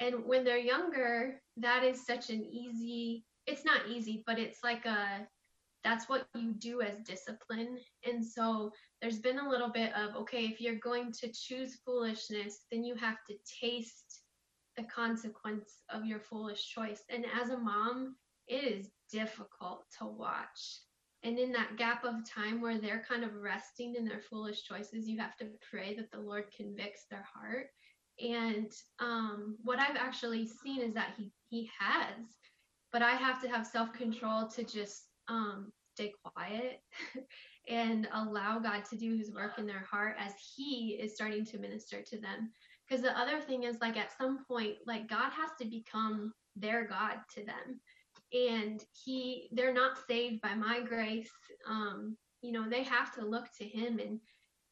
And 0.00 0.24
when 0.24 0.42
they're 0.42 0.58
younger, 0.58 1.40
that 1.58 1.84
is 1.84 2.04
such 2.04 2.28
an 2.30 2.44
easy, 2.44 3.24
it's 3.46 3.64
not 3.64 3.88
easy, 3.88 4.24
but 4.26 4.38
it's 4.38 4.64
like 4.64 4.84
a 4.84 5.28
that's 5.84 6.08
what 6.08 6.26
you 6.34 6.52
do 6.52 6.82
as 6.82 6.98
discipline. 6.98 7.78
And 8.04 8.24
so 8.24 8.72
there's 9.00 9.20
been 9.20 9.38
a 9.38 9.48
little 9.48 9.70
bit 9.70 9.92
of, 9.94 10.16
okay, 10.16 10.44
if 10.44 10.60
you're 10.60 10.76
going 10.76 11.12
to 11.20 11.32
choose 11.32 11.80
foolishness, 11.84 12.64
then 12.70 12.84
you 12.84 12.94
have 12.96 13.18
to 13.28 13.34
taste 13.60 14.22
the 14.76 14.84
consequence 14.84 15.82
of 15.90 16.04
your 16.04 16.20
foolish 16.20 16.68
choice. 16.68 17.02
And 17.10 17.24
as 17.40 17.50
a 17.50 17.58
mom, 17.58 18.16
it 18.46 18.64
is 18.64 18.90
difficult 19.12 19.84
to 19.98 20.06
watch. 20.06 20.80
And 21.24 21.38
in 21.38 21.52
that 21.52 21.76
gap 21.76 22.04
of 22.04 22.28
time 22.28 22.60
where 22.60 22.78
they're 22.78 23.04
kind 23.08 23.24
of 23.24 23.34
resting 23.34 23.96
in 23.96 24.04
their 24.04 24.20
foolish 24.20 24.62
choices, 24.62 25.08
you 25.08 25.18
have 25.18 25.36
to 25.38 25.46
pray 25.68 25.96
that 25.96 26.10
the 26.12 26.20
Lord 26.20 26.44
convicts 26.56 27.06
their 27.10 27.26
heart. 27.34 27.66
And 28.20 28.72
um, 29.00 29.56
what 29.62 29.78
I've 29.78 29.96
actually 29.96 30.46
seen 30.46 30.80
is 30.80 30.94
that 30.94 31.14
He 31.16 31.32
He 31.50 31.70
has, 31.78 32.26
but 32.92 33.02
I 33.02 33.12
have 33.12 33.40
to 33.42 33.48
have 33.48 33.66
self 33.66 33.92
control 33.92 34.48
to 34.48 34.64
just 34.64 35.07
um, 35.28 35.72
stay 35.94 36.12
quiet 36.24 36.80
and 37.68 38.08
allow 38.12 38.58
God 38.58 38.84
to 38.90 38.96
do 38.96 39.16
his 39.16 39.32
work 39.32 39.58
in 39.58 39.66
their 39.66 39.84
heart 39.90 40.16
as 40.18 40.32
he 40.56 40.98
is 41.00 41.14
starting 41.14 41.44
to 41.46 41.58
minister 41.58 42.02
to 42.02 42.18
them. 42.20 42.50
Because 42.88 43.02
the 43.02 43.18
other 43.18 43.40
thing 43.40 43.64
is, 43.64 43.76
like, 43.80 43.96
at 43.96 44.16
some 44.16 44.44
point, 44.46 44.76
like, 44.86 45.08
God 45.08 45.30
has 45.32 45.50
to 45.60 45.66
become 45.66 46.32
their 46.56 46.86
God 46.86 47.18
to 47.34 47.44
them. 47.44 47.80
And 48.32 48.82
he, 49.04 49.48
they're 49.52 49.74
not 49.74 49.98
saved 50.08 50.40
by 50.40 50.54
my 50.54 50.80
grace. 50.80 51.30
Um, 51.68 52.16
you 52.42 52.52
know, 52.52 52.68
they 52.68 52.82
have 52.84 53.14
to 53.16 53.26
look 53.26 53.46
to 53.58 53.64
him. 53.64 53.98
And, 53.98 54.20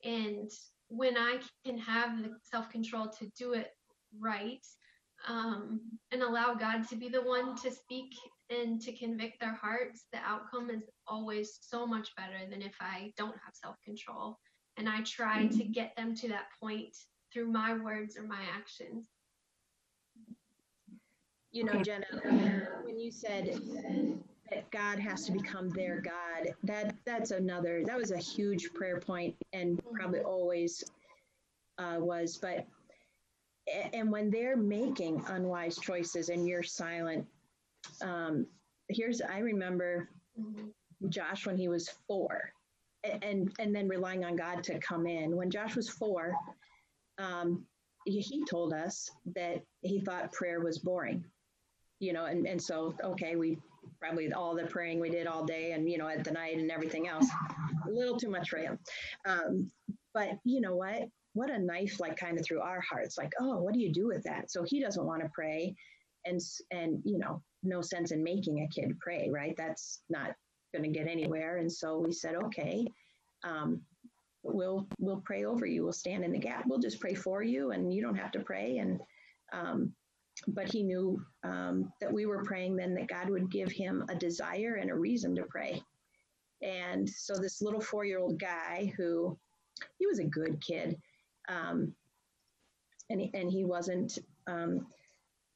and 0.04 0.50
when 0.88 1.16
I 1.18 1.40
can 1.64 1.76
have 1.78 2.22
the 2.22 2.36
self 2.42 2.70
control 2.70 3.08
to 3.18 3.30
do 3.36 3.52
it 3.52 3.70
right, 4.18 4.64
um, 5.28 5.80
and 6.12 6.22
allow 6.22 6.54
God 6.54 6.88
to 6.88 6.96
be 6.96 7.08
the 7.08 7.22
one 7.22 7.56
to 7.56 7.70
speak 7.70 8.14
and 8.50 8.80
to 8.82 8.92
convict 8.92 9.40
their 9.40 9.54
hearts, 9.54 10.04
the 10.12 10.18
outcome 10.18 10.70
is 10.70 10.82
always 11.06 11.58
so 11.60 11.86
much 11.86 12.14
better 12.16 12.48
than 12.48 12.62
if 12.62 12.74
I 12.80 13.12
don't 13.16 13.36
have 13.44 13.54
self 13.54 13.76
control. 13.84 14.38
And 14.76 14.88
I 14.88 15.02
try 15.02 15.44
mm-hmm. 15.44 15.58
to 15.58 15.64
get 15.64 15.94
them 15.96 16.14
to 16.16 16.28
that 16.28 16.46
point 16.60 16.96
through 17.32 17.50
my 17.50 17.76
words 17.76 18.16
or 18.16 18.22
my 18.24 18.42
actions. 18.54 19.08
You 21.50 21.64
know, 21.64 21.82
Jenna, 21.82 22.06
when 22.82 22.98
you 22.98 23.10
said 23.10 23.58
that 24.50 24.70
God 24.70 24.98
has 24.98 25.24
to 25.24 25.32
become 25.32 25.70
their 25.70 26.00
God, 26.00 26.54
that 26.64 26.94
that's 27.06 27.30
another 27.30 27.82
that 27.84 27.96
was 27.96 28.10
a 28.10 28.18
huge 28.18 28.72
prayer 28.74 29.00
point 29.00 29.34
and 29.52 29.80
probably 29.94 30.20
mm-hmm. 30.20 30.28
always 30.28 30.84
uh, 31.78 31.96
was. 31.98 32.36
But 32.36 32.66
and 33.94 34.12
when 34.12 34.30
they're 34.30 34.56
making 34.56 35.24
unwise 35.28 35.78
choices 35.78 36.28
and 36.28 36.46
you're 36.46 36.62
silent, 36.62 37.26
um, 38.02 38.46
here's 38.88 39.20
I 39.20 39.38
remember. 39.38 40.08
Josh 41.08 41.46
when 41.46 41.56
he 41.56 41.68
was 41.68 41.90
four, 42.06 42.50
and 43.04 43.52
and 43.58 43.74
then 43.74 43.88
relying 43.88 44.24
on 44.24 44.36
God 44.36 44.62
to 44.64 44.78
come 44.78 45.06
in. 45.06 45.36
When 45.36 45.50
Josh 45.50 45.76
was 45.76 45.88
four, 45.88 46.34
um, 47.18 47.64
he, 48.04 48.20
he 48.20 48.44
told 48.44 48.72
us 48.72 49.10
that 49.34 49.62
he 49.82 50.00
thought 50.00 50.32
prayer 50.32 50.60
was 50.60 50.78
boring, 50.78 51.24
you 52.00 52.12
know, 52.12 52.24
and 52.26 52.46
and 52.46 52.60
so 52.60 52.94
okay, 53.02 53.36
we 53.36 53.58
probably 54.00 54.32
all 54.32 54.54
the 54.54 54.66
praying 54.66 55.00
we 55.00 55.10
did 55.10 55.26
all 55.26 55.44
day 55.44 55.72
and 55.72 55.88
you 55.88 55.98
know 55.98 56.08
at 56.08 56.24
the 56.24 56.30
night 56.30 56.58
and 56.58 56.70
everything 56.70 57.08
else, 57.08 57.28
a 57.86 57.90
little 57.90 58.16
too 58.16 58.30
much 58.30 58.48
for 58.48 58.58
him. 58.58 58.78
Um, 59.26 59.70
but 60.14 60.38
you 60.44 60.60
know 60.60 60.76
what? 60.76 61.08
What 61.34 61.50
a 61.50 61.58
knife 61.58 62.00
like 62.00 62.16
kind 62.16 62.38
of 62.38 62.46
through 62.46 62.62
our 62.62 62.80
hearts, 62.80 63.18
like, 63.18 63.32
oh, 63.38 63.58
what 63.58 63.74
do 63.74 63.80
you 63.80 63.92
do 63.92 64.06
with 64.06 64.22
that? 64.24 64.50
So 64.50 64.62
he 64.62 64.80
doesn't 64.80 65.04
want 65.04 65.22
to 65.22 65.30
pray 65.34 65.74
and 66.26 66.40
and 66.70 67.00
you 67.04 67.18
know 67.18 67.42
no 67.62 67.80
sense 67.80 68.12
in 68.12 68.22
making 68.22 68.60
a 68.60 68.68
kid 68.68 68.98
pray 69.00 69.28
right? 69.32 69.54
That's 69.56 70.00
not 70.08 70.32
going 70.74 70.84
to 70.90 70.98
get 70.98 71.08
anywhere. 71.08 71.58
And 71.58 71.70
so 71.70 71.98
we 71.98 72.12
said 72.12 72.34
okay 72.34 72.86
um, 73.44 73.80
we'll 74.42 74.86
we'll 74.98 75.22
pray 75.24 75.44
over 75.44 75.66
you. 75.66 75.84
We'll 75.84 75.92
stand 75.92 76.24
in 76.24 76.32
the 76.32 76.38
gap. 76.38 76.64
We'll 76.66 76.78
just 76.78 77.00
pray 77.00 77.14
for 77.14 77.42
you 77.42 77.72
and 77.72 77.92
you 77.92 78.02
don't 78.02 78.16
have 78.16 78.32
to 78.32 78.40
pray. 78.40 78.78
And 78.78 79.00
um, 79.52 79.92
but 80.48 80.70
he 80.70 80.82
knew 80.82 81.20
um, 81.44 81.92
that 82.00 82.12
we 82.12 82.26
were 82.26 82.44
praying 82.44 82.76
then 82.76 82.94
that 82.94 83.08
god 83.08 83.30
would 83.30 83.50
give 83.50 83.72
him 83.72 84.04
a 84.08 84.14
desire 84.14 84.74
and 84.80 84.90
a 84.90 84.94
reason 84.94 85.34
to 85.36 85.44
pray. 85.48 85.82
And 86.62 87.08
so 87.08 87.34
this 87.34 87.60
little 87.60 87.80
four-year-old 87.80 88.38
guy 88.38 88.92
who 88.96 89.38
he 89.98 90.06
was 90.06 90.18
a 90.18 90.24
good 90.24 90.62
kid 90.66 90.96
um, 91.48 91.92
and, 93.10 93.22
and 93.34 93.50
he 93.50 93.64
wasn't 93.64 94.18
um, 94.46 94.86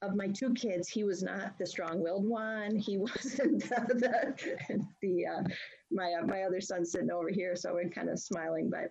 of 0.03 0.15
my 0.15 0.29
two 0.29 0.55
kids, 0.55 0.89
he 0.89 1.05
was 1.05 1.23
not 1.23 1.59
the 1.59 1.67
strong-willed 1.67 2.27
one. 2.27 2.77
He 2.77 2.97
wasn't 2.99 3.63
the, 3.69 4.35
the, 4.69 4.87
the 5.03 5.27
uh, 5.27 5.43
my 5.91 6.15
uh, 6.21 6.27
my 6.27 6.43
other 6.43 6.61
son's 6.61 6.93
sitting 6.93 7.11
over 7.11 7.29
here, 7.29 7.57
so 7.57 7.75
we're 7.75 7.89
kind 7.91 8.09
of 8.09 8.19
smiling. 8.19 8.71
But 8.71 8.91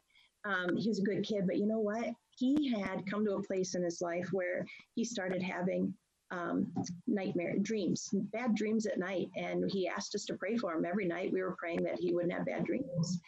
um, 0.50 0.76
he 0.76 0.90
was 0.90 1.00
a 1.00 1.04
good 1.04 1.24
kid. 1.24 1.46
But 1.48 1.58
you 1.58 1.68
know 1.68 1.80
what? 1.80 2.08
He 2.38 2.70
had 2.70 3.06
come 3.10 3.26
to 3.26 3.36
a 3.36 3.44
place 3.44 3.76
in 3.76 3.84
his 3.84 4.02
life 4.02 4.30
where 4.32 4.66
he 4.96 5.04
started 5.04 5.42
having 5.42 5.94
um, 6.32 6.68
nightmare 7.08 7.56
dreams, 7.62 8.10
bad 8.14 8.56
dreams 8.56 8.86
at 8.86 9.00
night, 9.00 9.30
and 9.36 9.70
he 9.70 9.88
asked 9.88 10.16
us 10.16 10.26
to 10.26 10.36
pray 10.36 10.58
for 10.58 10.74
him 10.74 10.86
every 10.86 11.06
night. 11.06 11.34
We 11.34 11.42
were 11.42 11.56
praying 11.58 11.84
that 11.84 12.00
he 12.00 12.14
wouldn't 12.14 12.34
have 12.34 12.46
bad 12.46 12.66
dreams. 12.66 13.20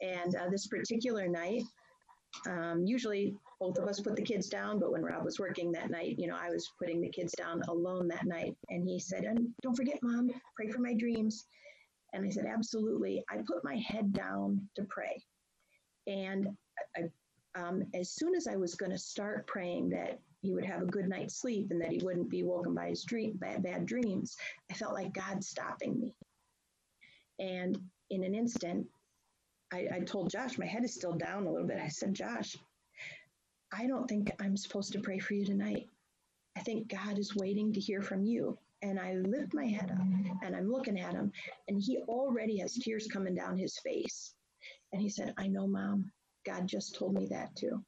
And 0.00 0.34
uh, 0.36 0.48
this 0.50 0.66
particular 0.66 1.28
night, 1.28 1.62
um, 2.46 2.84
usually 2.84 3.36
both 3.60 3.78
of 3.78 3.88
us 3.88 4.00
put 4.00 4.16
the 4.16 4.22
kids 4.22 4.48
down, 4.48 4.78
but 4.78 4.92
when 4.92 5.02
Rob 5.02 5.24
was 5.24 5.38
working 5.38 5.72
that 5.72 5.90
night, 5.90 6.16
you 6.18 6.26
know, 6.26 6.36
I 6.38 6.50
was 6.50 6.70
putting 6.78 7.00
the 7.00 7.08
kids 7.08 7.32
down 7.32 7.62
alone 7.68 8.08
that 8.08 8.26
night. 8.26 8.56
And 8.68 8.86
he 8.86 8.98
said, 8.98 9.24
and 9.24 9.48
don't 9.62 9.76
forget, 9.76 9.98
mom, 10.02 10.30
pray 10.54 10.68
for 10.68 10.80
my 10.80 10.94
dreams. 10.94 11.46
And 12.12 12.24
I 12.24 12.30
said, 12.30 12.46
absolutely. 12.46 13.24
I 13.30 13.38
put 13.46 13.64
my 13.64 13.76
head 13.76 14.12
down 14.12 14.68
to 14.76 14.84
pray. 14.84 15.22
And 16.06 16.48
I, 16.96 17.10
um, 17.58 17.82
as 17.94 18.10
soon 18.10 18.34
as 18.34 18.46
I 18.46 18.56
was 18.56 18.74
going 18.74 18.92
to 18.92 18.98
start 18.98 19.46
praying 19.46 19.90
that 19.90 20.20
he 20.42 20.52
would 20.52 20.64
have 20.64 20.82
a 20.82 20.86
good 20.86 21.08
night's 21.08 21.40
sleep 21.40 21.68
and 21.70 21.80
that 21.80 21.90
he 21.90 22.00
wouldn't 22.02 22.30
be 22.30 22.42
woken 22.42 22.74
by 22.74 22.88
his 22.88 23.02
dream, 23.04 23.36
bad, 23.36 23.62
bad 23.62 23.86
dreams, 23.86 24.36
I 24.70 24.74
felt 24.74 24.94
like 24.94 25.12
God 25.12 25.42
stopping 25.42 25.98
me. 25.98 26.14
And 27.38 27.78
in 28.10 28.22
an 28.22 28.34
instant, 28.34 28.86
I, 29.72 29.88
I 29.94 30.00
told 30.00 30.30
Josh, 30.30 30.58
my 30.58 30.66
head 30.66 30.84
is 30.84 30.94
still 30.94 31.12
down 31.12 31.46
a 31.46 31.50
little 31.50 31.66
bit. 31.66 31.78
I 31.78 31.88
said, 31.88 32.14
Josh, 32.14 32.56
I 33.72 33.86
don't 33.86 34.06
think 34.06 34.30
I'm 34.40 34.56
supposed 34.56 34.92
to 34.92 35.00
pray 35.00 35.18
for 35.18 35.34
you 35.34 35.44
tonight. 35.44 35.86
I 36.56 36.60
think 36.60 36.88
God 36.88 37.18
is 37.18 37.36
waiting 37.36 37.72
to 37.72 37.80
hear 37.80 38.00
from 38.00 38.24
you. 38.24 38.58
And 38.82 39.00
I 39.00 39.14
lift 39.14 39.54
my 39.54 39.66
head 39.66 39.90
up 39.90 40.06
and 40.42 40.54
I'm 40.54 40.70
looking 40.70 41.00
at 41.00 41.14
him, 41.14 41.32
and 41.66 41.80
he 41.80 41.98
already 42.08 42.58
has 42.58 42.74
tears 42.74 43.08
coming 43.10 43.34
down 43.34 43.56
his 43.56 43.78
face. 43.78 44.34
And 44.92 45.00
he 45.00 45.08
said, 45.08 45.34
I 45.38 45.48
know, 45.48 45.66
mom, 45.66 46.12
God 46.44 46.66
just 46.66 46.94
told 46.94 47.14
me 47.14 47.26
that 47.30 47.56
too. 47.56 47.82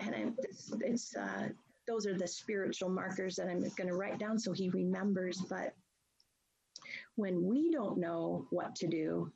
And 0.00 0.14
I, 0.14 0.26
it's, 0.38 0.72
it's 0.80 1.16
uh, 1.16 1.48
those 1.86 2.06
are 2.06 2.16
the 2.16 2.28
spiritual 2.28 2.90
markers 2.90 3.36
that 3.36 3.48
I'm 3.48 3.60
going 3.60 3.88
to 3.88 3.94
write 3.94 4.18
down 4.18 4.38
so 4.38 4.52
he 4.52 4.68
remembers. 4.70 5.40
But 5.48 5.72
when 7.16 7.44
we 7.44 7.70
don't 7.70 7.98
know 7.98 8.46
what 8.50 8.74
to 8.76 8.86
do 8.86 9.32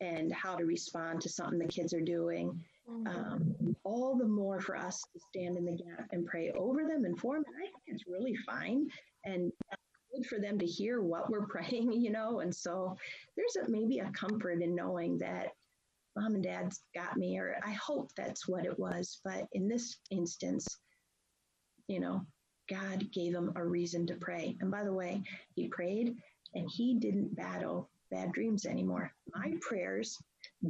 and 0.00 0.32
how 0.32 0.56
to 0.56 0.64
respond 0.64 1.20
to 1.20 1.28
something 1.28 1.58
the 1.58 1.66
kids 1.66 1.92
are 1.92 2.00
doing, 2.00 2.58
um, 3.06 3.76
all 3.84 4.16
the 4.16 4.26
more 4.26 4.60
for 4.60 4.76
us 4.76 5.02
to 5.12 5.20
stand 5.30 5.56
in 5.56 5.64
the 5.64 5.72
gap 5.72 6.08
and 6.12 6.26
pray 6.26 6.50
over 6.52 6.84
them 6.84 7.04
and 7.04 7.18
for 7.18 7.34
them. 7.34 7.44
And 7.46 7.56
I 7.56 7.66
think 7.66 7.82
it's 7.86 8.06
really 8.06 8.36
fine 8.46 8.88
and 9.24 9.52
good 10.14 10.26
for 10.26 10.38
them 10.38 10.58
to 10.58 10.66
hear 10.66 11.02
what 11.02 11.30
we're 11.30 11.46
praying, 11.48 11.92
you 11.92 12.10
know. 12.10 12.40
And 12.40 12.54
so 12.54 12.96
there's 13.36 13.56
a, 13.66 13.70
maybe 13.70 13.98
a 13.98 14.10
comfort 14.12 14.62
in 14.62 14.74
knowing 14.74 15.18
that 15.18 15.52
mom 16.16 16.34
and 16.34 16.42
dad's 16.42 16.80
got 16.94 17.16
me, 17.16 17.38
or 17.38 17.56
I 17.64 17.72
hope 17.72 18.10
that's 18.16 18.48
what 18.48 18.64
it 18.64 18.78
was. 18.78 19.20
But 19.24 19.46
in 19.52 19.68
this 19.68 19.98
instance, 20.10 20.78
you 21.86 22.00
know, 22.00 22.22
God 22.68 23.10
gave 23.12 23.34
him 23.34 23.52
a 23.56 23.64
reason 23.64 24.06
to 24.06 24.14
pray. 24.14 24.56
And 24.60 24.70
by 24.70 24.84
the 24.84 24.92
way, 24.92 25.22
he 25.54 25.68
prayed 25.68 26.16
and 26.54 26.68
he 26.70 26.98
didn't 26.98 27.34
battle 27.36 27.88
bad 28.10 28.32
dreams 28.32 28.66
anymore. 28.66 29.12
My 29.34 29.52
prayers 29.60 30.16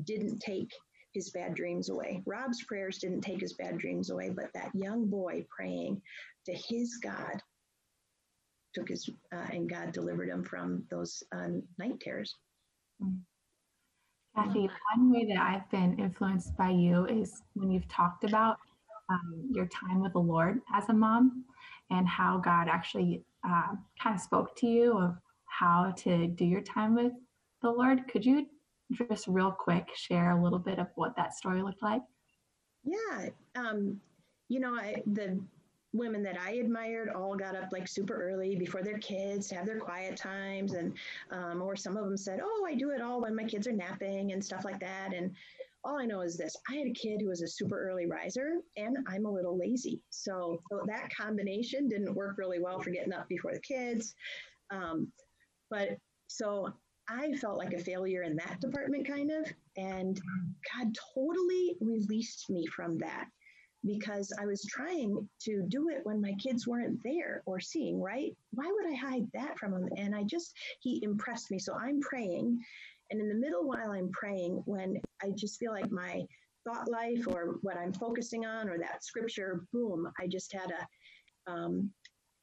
didn't 0.04 0.40
take 0.40 0.70
his 1.12 1.30
bad 1.30 1.54
dreams 1.54 1.88
away. 1.88 2.22
Rob's 2.26 2.62
prayers 2.64 2.98
didn't 2.98 3.22
take 3.22 3.40
his 3.40 3.54
bad 3.54 3.78
dreams 3.78 4.10
away, 4.10 4.30
but 4.30 4.52
that 4.54 4.74
young 4.74 5.06
boy 5.06 5.44
praying 5.48 6.00
to 6.46 6.52
his 6.52 6.98
God 7.02 7.42
took 8.74 8.88
his, 8.88 9.08
uh, 9.32 9.46
and 9.50 9.68
God 9.68 9.92
delivered 9.92 10.28
him 10.28 10.44
from 10.44 10.84
those 10.90 11.22
uh, 11.32 11.48
night 11.78 12.00
terrors. 12.00 12.34
Kathy, 14.36 14.70
one 14.96 15.10
way 15.10 15.26
that 15.26 15.40
I've 15.40 15.68
been 15.70 15.98
influenced 15.98 16.56
by 16.56 16.70
you 16.70 17.06
is 17.06 17.42
when 17.54 17.70
you've 17.70 17.88
talked 17.88 18.24
about 18.24 18.58
um, 19.08 19.48
your 19.50 19.66
time 19.66 20.00
with 20.00 20.12
the 20.12 20.20
Lord 20.20 20.60
as 20.72 20.88
a 20.88 20.92
mom 20.92 21.44
and 21.90 22.06
how 22.06 22.38
God 22.38 22.68
actually 22.68 23.24
uh, 23.44 23.74
kind 24.00 24.14
of 24.14 24.20
spoke 24.20 24.54
to 24.56 24.66
you 24.66 24.96
of 24.98 25.16
how 25.46 25.92
to 25.98 26.28
do 26.28 26.44
your 26.44 26.60
time 26.60 26.94
with 26.94 27.12
the 27.62 27.70
Lord. 27.70 28.08
Could 28.08 28.24
you 28.24 28.46
just 29.08 29.26
real 29.26 29.52
quick 29.52 29.88
share 29.94 30.36
a 30.36 30.42
little 30.42 30.58
bit 30.58 30.78
of 30.78 30.88
what 30.94 31.16
that 31.16 31.34
story 31.34 31.62
looked 31.62 31.82
like? 31.82 32.02
Yeah. 32.84 33.28
Um, 33.54 34.00
you 34.48 34.60
know, 34.60 34.74
I, 34.74 35.02
the 35.06 35.40
women 35.92 36.22
that 36.22 36.38
I 36.38 36.52
admired 36.52 37.10
all 37.10 37.34
got 37.34 37.56
up 37.56 37.70
like 37.72 37.88
super 37.88 38.14
early 38.14 38.56
before 38.56 38.82
their 38.82 38.98
kids 38.98 39.48
to 39.48 39.54
have 39.56 39.66
their 39.66 39.78
quiet 39.80 40.16
times. 40.16 40.74
And, 40.74 40.94
um, 41.30 41.62
or 41.62 41.76
some 41.76 41.96
of 41.96 42.04
them 42.04 42.16
said, 42.16 42.40
Oh, 42.42 42.66
I 42.68 42.74
do 42.74 42.90
it 42.90 43.02
all 43.02 43.20
when 43.20 43.34
my 43.34 43.44
kids 43.44 43.66
are 43.66 43.72
napping 43.72 44.32
and 44.32 44.44
stuff 44.44 44.64
like 44.64 44.80
that. 44.80 45.12
And 45.14 45.34
all 45.84 45.98
I 45.98 46.06
know 46.06 46.22
is 46.22 46.36
this 46.36 46.56
I 46.70 46.74
had 46.74 46.86
a 46.86 46.92
kid 46.92 47.20
who 47.20 47.28
was 47.28 47.42
a 47.42 47.48
super 47.48 47.88
early 47.88 48.06
riser 48.06 48.56
and 48.76 48.98
I'm 49.06 49.26
a 49.26 49.32
little 49.32 49.56
lazy. 49.58 50.02
So, 50.10 50.58
so 50.70 50.82
that 50.86 51.14
combination 51.14 51.88
didn't 51.88 52.14
work 52.14 52.36
really 52.36 52.58
well 52.60 52.80
for 52.80 52.90
getting 52.90 53.12
up 53.12 53.28
before 53.28 53.52
the 53.52 53.60
kids. 53.60 54.14
Um, 54.70 55.10
but 55.70 55.90
so 56.26 56.72
I 57.08 57.32
felt 57.34 57.58
like 57.58 57.72
a 57.72 57.78
failure 57.78 58.22
in 58.22 58.36
that 58.36 58.60
department, 58.60 59.06
kind 59.06 59.30
of. 59.30 59.50
And 59.76 60.20
God 60.74 60.94
totally 61.14 61.76
released 61.80 62.50
me 62.50 62.66
from 62.66 62.98
that 62.98 63.26
because 63.84 64.32
I 64.38 64.44
was 64.44 64.64
trying 64.68 65.28
to 65.42 65.62
do 65.68 65.88
it 65.88 66.00
when 66.02 66.20
my 66.20 66.34
kids 66.34 66.66
weren't 66.66 66.98
there 67.04 67.42
or 67.46 67.60
seeing, 67.60 68.00
right? 68.00 68.36
Why 68.50 68.66
would 68.66 68.92
I 68.92 68.94
hide 68.94 69.26
that 69.34 69.58
from 69.58 69.72
him? 69.72 69.88
And 69.96 70.14
I 70.14 70.24
just, 70.24 70.52
he 70.80 71.00
impressed 71.02 71.50
me. 71.50 71.58
So 71.58 71.74
I'm 71.74 72.00
praying. 72.00 72.58
And 73.10 73.20
in 73.20 73.28
the 73.28 73.34
middle 73.34 73.66
while 73.66 73.92
I'm 73.92 74.10
praying, 74.12 74.62
when 74.66 75.00
I 75.22 75.30
just 75.34 75.58
feel 75.58 75.72
like 75.72 75.90
my 75.90 76.24
thought 76.66 76.90
life 76.90 77.26
or 77.26 77.56
what 77.62 77.78
I'm 77.78 77.92
focusing 77.92 78.44
on 78.44 78.68
or 78.68 78.78
that 78.78 79.04
scripture, 79.04 79.64
boom, 79.72 80.10
I 80.20 80.26
just 80.26 80.52
had 80.52 80.70
a, 80.70 81.50
um, 81.50 81.90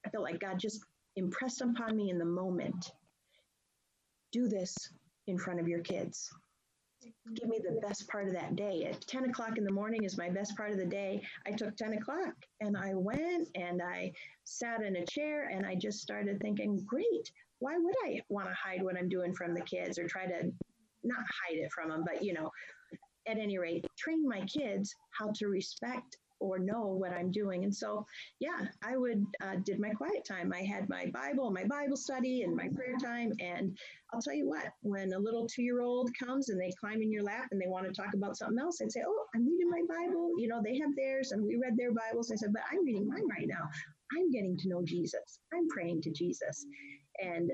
I 0.05 0.09
felt 0.09 0.23
like 0.23 0.39
God 0.39 0.57
just 0.57 0.81
impressed 1.17 1.61
upon 1.61 1.95
me 1.95 2.09
in 2.09 2.17
the 2.17 2.25
moment 2.25 2.91
do 4.35 4.49
this 4.49 4.89
in 5.27 5.37
front 5.37 5.61
of 5.61 5.67
your 5.67 5.79
kids. 5.79 6.29
Give 7.35 7.47
me 7.47 7.59
the 7.63 7.79
best 7.79 8.07
part 8.09 8.27
of 8.27 8.33
that 8.33 8.55
day. 8.57 8.85
At 8.91 9.07
10 9.07 9.29
o'clock 9.29 9.57
in 9.57 9.63
the 9.63 9.71
morning 9.71 10.03
is 10.03 10.17
my 10.17 10.29
best 10.29 10.57
part 10.57 10.71
of 10.71 10.77
the 10.77 10.85
day. 10.85 11.21
I 11.47 11.51
took 11.51 11.77
10 11.77 11.93
o'clock 11.93 12.33
and 12.59 12.75
I 12.75 12.93
went 12.95 13.47
and 13.55 13.81
I 13.81 14.11
sat 14.43 14.81
in 14.81 14.97
a 14.97 15.05
chair 15.05 15.49
and 15.53 15.65
I 15.65 15.75
just 15.75 15.99
started 15.99 16.41
thinking, 16.41 16.83
great, 16.85 17.31
why 17.59 17.77
would 17.77 17.95
I 18.05 18.19
want 18.27 18.49
to 18.49 18.53
hide 18.53 18.83
what 18.83 18.97
I'm 18.97 19.07
doing 19.07 19.33
from 19.33 19.53
the 19.53 19.61
kids 19.61 19.97
or 19.97 20.07
try 20.07 20.25
to 20.25 20.51
not 21.03 21.19
hide 21.19 21.57
it 21.57 21.71
from 21.71 21.89
them, 21.89 22.03
but 22.05 22.21
you 22.21 22.33
know, 22.33 22.51
at 23.27 23.37
any 23.37 23.57
rate, 23.57 23.85
train 23.97 24.27
my 24.27 24.41
kids 24.41 24.93
how 25.17 25.31
to 25.35 25.47
respect 25.47 26.17
or 26.39 26.59
know 26.59 26.87
what 26.87 27.11
I'm 27.11 27.31
doing. 27.31 27.63
And 27.63 27.73
so, 27.73 28.05
yeah, 28.39 28.67
I 28.83 28.97
would 28.97 29.23
uh, 29.41 29.55
did 29.63 29.79
my 29.79 29.89
quiet 29.89 30.25
time. 30.27 30.53
I 30.53 30.63
had 30.63 30.89
my 30.89 31.07
Bible, 31.13 31.51
my 31.51 31.65
Bible 31.65 31.97
study, 31.97 32.43
and 32.43 32.55
my 32.55 32.67
prayer 32.75 32.95
time. 33.01 33.31
And 33.39 33.77
I'll 34.13 34.21
tell 34.21 34.33
you 34.33 34.47
what, 34.47 34.67
when 34.81 35.13
a 35.13 35.19
little 35.19 35.47
two 35.47 35.63
year 35.63 35.81
old 35.81 36.09
comes 36.17 36.49
and 36.49 36.59
they 36.59 36.71
climb 36.79 37.01
in 37.01 37.11
your 37.11 37.23
lap 37.23 37.47
and 37.51 37.61
they 37.61 37.67
want 37.67 37.85
to 37.85 37.93
talk 37.93 38.13
about 38.13 38.37
something 38.37 38.59
else, 38.59 38.81
I'd 38.81 38.91
say, 38.91 39.03
"Oh, 39.05 39.25
I'm 39.35 39.45
reading 39.47 39.69
my 39.69 39.81
Bible." 39.87 40.31
You 40.37 40.47
know, 40.47 40.61
they 40.63 40.77
have 40.79 40.95
theirs, 40.95 41.31
and 41.31 41.43
we 41.43 41.55
read 41.55 41.77
their 41.77 41.93
Bibles. 41.93 42.31
I 42.31 42.35
said, 42.35 42.53
"But 42.53 42.63
I'm 42.71 42.85
reading 42.85 43.07
mine 43.07 43.27
right 43.29 43.47
now. 43.47 43.67
I'm 44.17 44.31
getting 44.31 44.57
to 44.57 44.69
know 44.69 44.83
Jesus. 44.83 45.39
I'm 45.53 45.67
praying 45.69 46.01
to 46.03 46.11
Jesus." 46.11 46.65
And 47.21 47.51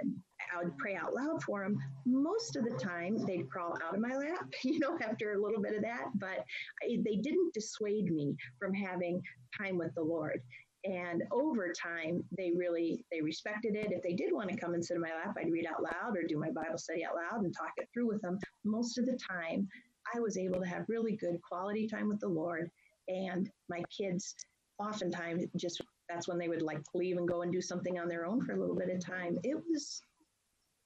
I 0.53 0.63
would 0.63 0.77
pray 0.77 0.95
out 0.95 1.13
loud 1.13 1.41
for 1.43 1.63
them. 1.63 1.77
Most 2.05 2.55
of 2.55 2.63
the 2.63 2.77
time, 2.77 3.17
they'd 3.25 3.49
crawl 3.49 3.77
out 3.83 3.93
of 3.93 4.01
my 4.01 4.15
lap, 4.15 4.49
you 4.63 4.79
know, 4.79 4.97
after 5.01 5.33
a 5.33 5.41
little 5.41 5.61
bit 5.61 5.75
of 5.75 5.81
that. 5.83 6.07
But 6.15 6.45
I, 6.83 6.97
they 7.03 7.17
didn't 7.17 7.53
dissuade 7.53 8.11
me 8.11 8.35
from 8.59 8.73
having 8.73 9.21
time 9.57 9.77
with 9.77 9.93
the 9.95 10.03
Lord. 10.03 10.41
And 10.83 11.23
over 11.31 11.71
time, 11.71 12.23
they 12.35 12.51
really 12.55 13.05
they 13.11 13.21
respected 13.21 13.75
it. 13.75 13.91
If 13.91 14.01
they 14.01 14.13
did 14.13 14.33
want 14.33 14.49
to 14.49 14.57
come 14.57 14.73
and 14.73 14.83
sit 14.83 14.95
in 14.95 15.01
my 15.01 15.09
lap, 15.09 15.35
I'd 15.37 15.51
read 15.51 15.67
out 15.67 15.83
loud 15.83 16.17
or 16.17 16.23
do 16.23 16.39
my 16.39 16.49
Bible 16.49 16.79
study 16.79 17.05
out 17.05 17.15
loud 17.15 17.43
and 17.43 17.55
talk 17.55 17.73
it 17.77 17.87
through 17.93 18.07
with 18.07 18.21
them. 18.21 18.39
Most 18.63 18.97
of 18.97 19.05
the 19.05 19.17
time, 19.17 19.67
I 20.13 20.19
was 20.19 20.37
able 20.37 20.59
to 20.59 20.67
have 20.67 20.85
really 20.87 21.15
good 21.15 21.39
quality 21.47 21.87
time 21.87 22.07
with 22.07 22.19
the 22.19 22.27
Lord. 22.27 22.71
And 23.07 23.49
my 23.69 23.83
kids 23.95 24.35
oftentimes 24.79 25.45
just 25.55 25.81
that's 26.09 26.27
when 26.27 26.39
they 26.39 26.49
would 26.49 26.63
like 26.63 26.81
leave 26.95 27.17
and 27.17 27.27
go 27.27 27.43
and 27.43 27.51
do 27.51 27.61
something 27.61 27.99
on 27.99 28.09
their 28.09 28.25
own 28.25 28.43
for 28.43 28.53
a 28.53 28.59
little 28.59 28.75
bit 28.75 28.89
of 28.89 29.05
time. 29.05 29.37
It 29.43 29.55
was 29.55 30.01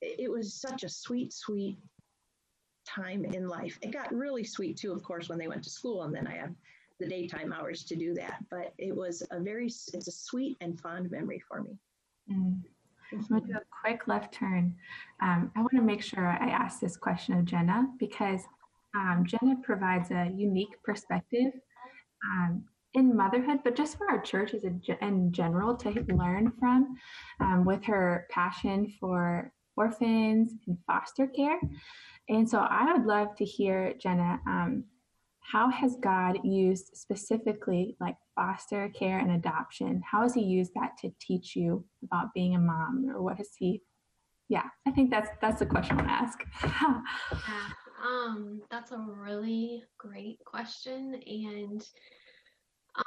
it 0.06 0.32
was 0.32 0.54
such 0.54 0.84
a 0.84 0.90
sweet, 0.90 1.34
sweet 1.34 1.78
time 2.88 3.26
in 3.26 3.48
life. 3.48 3.78
It 3.82 3.92
got 3.92 4.14
really 4.14 4.44
sweet 4.44 4.78
too, 4.78 4.92
of 4.92 5.04
course, 5.04 5.30
when 5.30 5.40
they 5.40 5.48
went 5.48 5.64
to 5.64 5.70
school, 5.70 6.04
and 6.04 6.14
then 6.14 6.28
I 6.28 6.36
had 6.36 6.56
the 7.00 7.08
daytime 7.08 7.52
hours 7.52 7.84
to 7.86 7.96
do 7.96 8.14
that. 8.14 8.44
But 8.50 8.74
it 8.78 8.96
was 8.96 9.24
a 9.32 9.40
very, 9.40 9.66
it's 9.66 10.08
a 10.08 10.12
sweet 10.12 10.58
and 10.62 10.80
fond 10.80 11.12
memory 11.12 11.42
for 11.48 11.62
me. 11.62 11.78
Mm. 12.32 12.62
I'm 13.12 13.22
going 13.28 13.42
to 13.42 13.48
do 13.48 13.54
a 13.54 13.62
quick 13.82 14.08
left 14.08 14.34
turn. 14.34 14.76
Um, 15.22 15.52
I 15.56 15.60
want 15.60 15.74
to 15.76 15.82
make 15.82 16.02
sure 16.02 16.26
I 16.26 16.50
ask 16.50 16.80
this 16.80 16.98
question 16.98 17.38
of 17.38 17.46
Jenna 17.46 17.88
because 18.00 18.42
um, 18.96 19.26
Jenna 19.28 19.56
provides 19.62 20.10
a 20.12 20.32
unique 20.36 20.82
perspective 20.84 21.52
um, 22.26 22.64
in 22.94 23.16
motherhood, 23.16 23.60
but 23.64 23.76
just 23.76 23.98
for 23.98 24.10
our 24.10 24.22
church 24.22 24.54
as 24.54 24.64
a, 24.64 24.72
in 25.06 25.32
general 25.32 25.76
to 25.76 25.90
learn 26.10 26.52
from 26.60 26.96
um, 27.42 27.66
with 27.66 27.84
her 27.84 28.26
passion 28.32 28.92
for 29.00 29.52
orphans 29.76 30.54
and 30.68 30.78
foster 30.88 31.28
care. 31.28 31.60
And 32.30 32.50
so 32.50 32.60
I 32.60 32.92
would 32.92 33.06
love 33.06 33.36
to 33.36 33.46
hear, 33.46 33.94
Jenna, 34.00 34.40
um, 34.48 34.86
how 35.42 35.70
has 35.70 35.96
God 36.02 36.40
used 36.44 36.96
specifically 36.96 37.96
like 38.00 38.16
foster 38.36 38.90
care 38.90 39.20
and 39.20 39.32
adoption? 39.32 40.02
How 40.10 40.24
has 40.24 40.34
He 40.34 40.42
used 40.42 40.72
that 40.74 40.98
to 41.02 41.12
teach 41.20 41.56
you 41.56 41.86
about 42.04 42.34
being 42.34 42.56
a 42.56 42.60
mom, 42.60 43.12
or 43.14 43.22
what 43.22 43.38
has 43.38 43.50
He? 43.58 43.82
Yeah, 44.50 44.64
I 44.88 44.92
think 44.92 45.12
that's 45.12 45.30
that's 45.42 45.60
the 45.60 45.66
question 45.66 46.00
I 46.00 46.04
want 46.04 46.10
to 46.10 46.14
ask. 46.14 46.40
yeah, 47.48 47.68
um, 48.04 48.62
that's 48.72 48.92
a 48.92 48.98
really 48.98 49.84
great 50.00 50.40
question, 50.46 51.22
and 51.28 51.88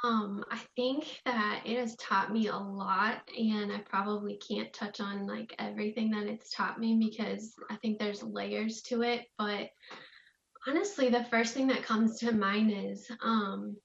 um, 0.03 0.43
I 0.51 0.59
think 0.75 1.05
that 1.25 1.63
it 1.65 1.77
has 1.77 1.95
taught 1.95 2.31
me 2.31 2.47
a 2.47 2.55
lot, 2.55 3.21
and 3.37 3.71
I 3.71 3.79
probably 3.79 4.37
can't 4.37 4.71
touch 4.73 4.99
on 4.99 5.25
like 5.25 5.53
everything 5.57 6.11
that 6.11 6.27
it's 6.27 6.53
taught 6.53 6.79
me 6.79 6.97
because 6.99 7.53
I 7.69 7.75
think 7.77 7.97
there's 7.97 8.23
layers 8.23 8.81
to 8.83 9.01
it. 9.01 9.25
But 9.37 9.69
honestly, 10.67 11.09
the 11.09 11.25
first 11.25 11.53
thing 11.53 11.67
that 11.67 11.83
comes 11.83 12.19
to 12.19 12.31
mind 12.31 12.71
is 12.71 13.09
um, 13.23 13.77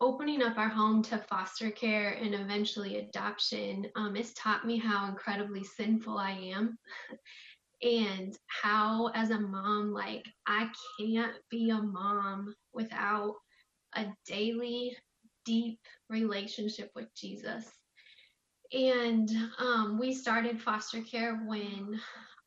opening 0.00 0.42
up 0.42 0.58
our 0.58 0.68
home 0.68 1.02
to 1.04 1.18
foster 1.18 1.70
care 1.70 2.10
and 2.20 2.34
eventually 2.34 2.98
adoption. 2.98 3.86
Um, 3.94 4.16
it's 4.16 4.34
taught 4.34 4.66
me 4.66 4.78
how 4.78 5.08
incredibly 5.08 5.62
sinful 5.62 6.18
I 6.18 6.32
am. 6.32 6.76
and 7.82 8.34
how 8.46 9.08
as 9.14 9.28
a 9.28 9.38
mom 9.38 9.92
like 9.92 10.24
i 10.46 10.66
can't 10.98 11.34
be 11.50 11.68
a 11.68 11.76
mom 11.76 12.54
without 12.72 13.34
a 13.96 14.06
daily, 14.26 14.96
deep 15.44 15.78
relationship 16.08 16.90
with 16.94 17.14
Jesus. 17.14 17.64
And 18.72 19.30
um, 19.58 19.98
we 19.98 20.12
started 20.12 20.60
foster 20.60 21.00
care 21.00 21.36
when 21.46 22.00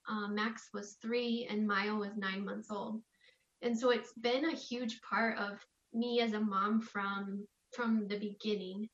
uh, 0.10 0.28
Max 0.28 0.70
was 0.74 0.98
three 1.02 1.48
and 1.50 1.68
Maya 1.68 1.96
was 1.96 2.18
nine 2.18 2.44
months 2.44 2.70
old. 2.72 3.02
And 3.62 3.78
so 3.78 3.90
it's 3.92 4.14
been 4.14 4.46
a 4.46 4.56
huge 4.56 5.00
part 5.02 5.38
of 5.38 5.60
me 5.94 6.22
as 6.22 6.34
a 6.34 6.40
mom 6.40 6.82
from 6.82 7.46
from 7.74 8.08
the 8.08 8.18
beginning. 8.18 8.90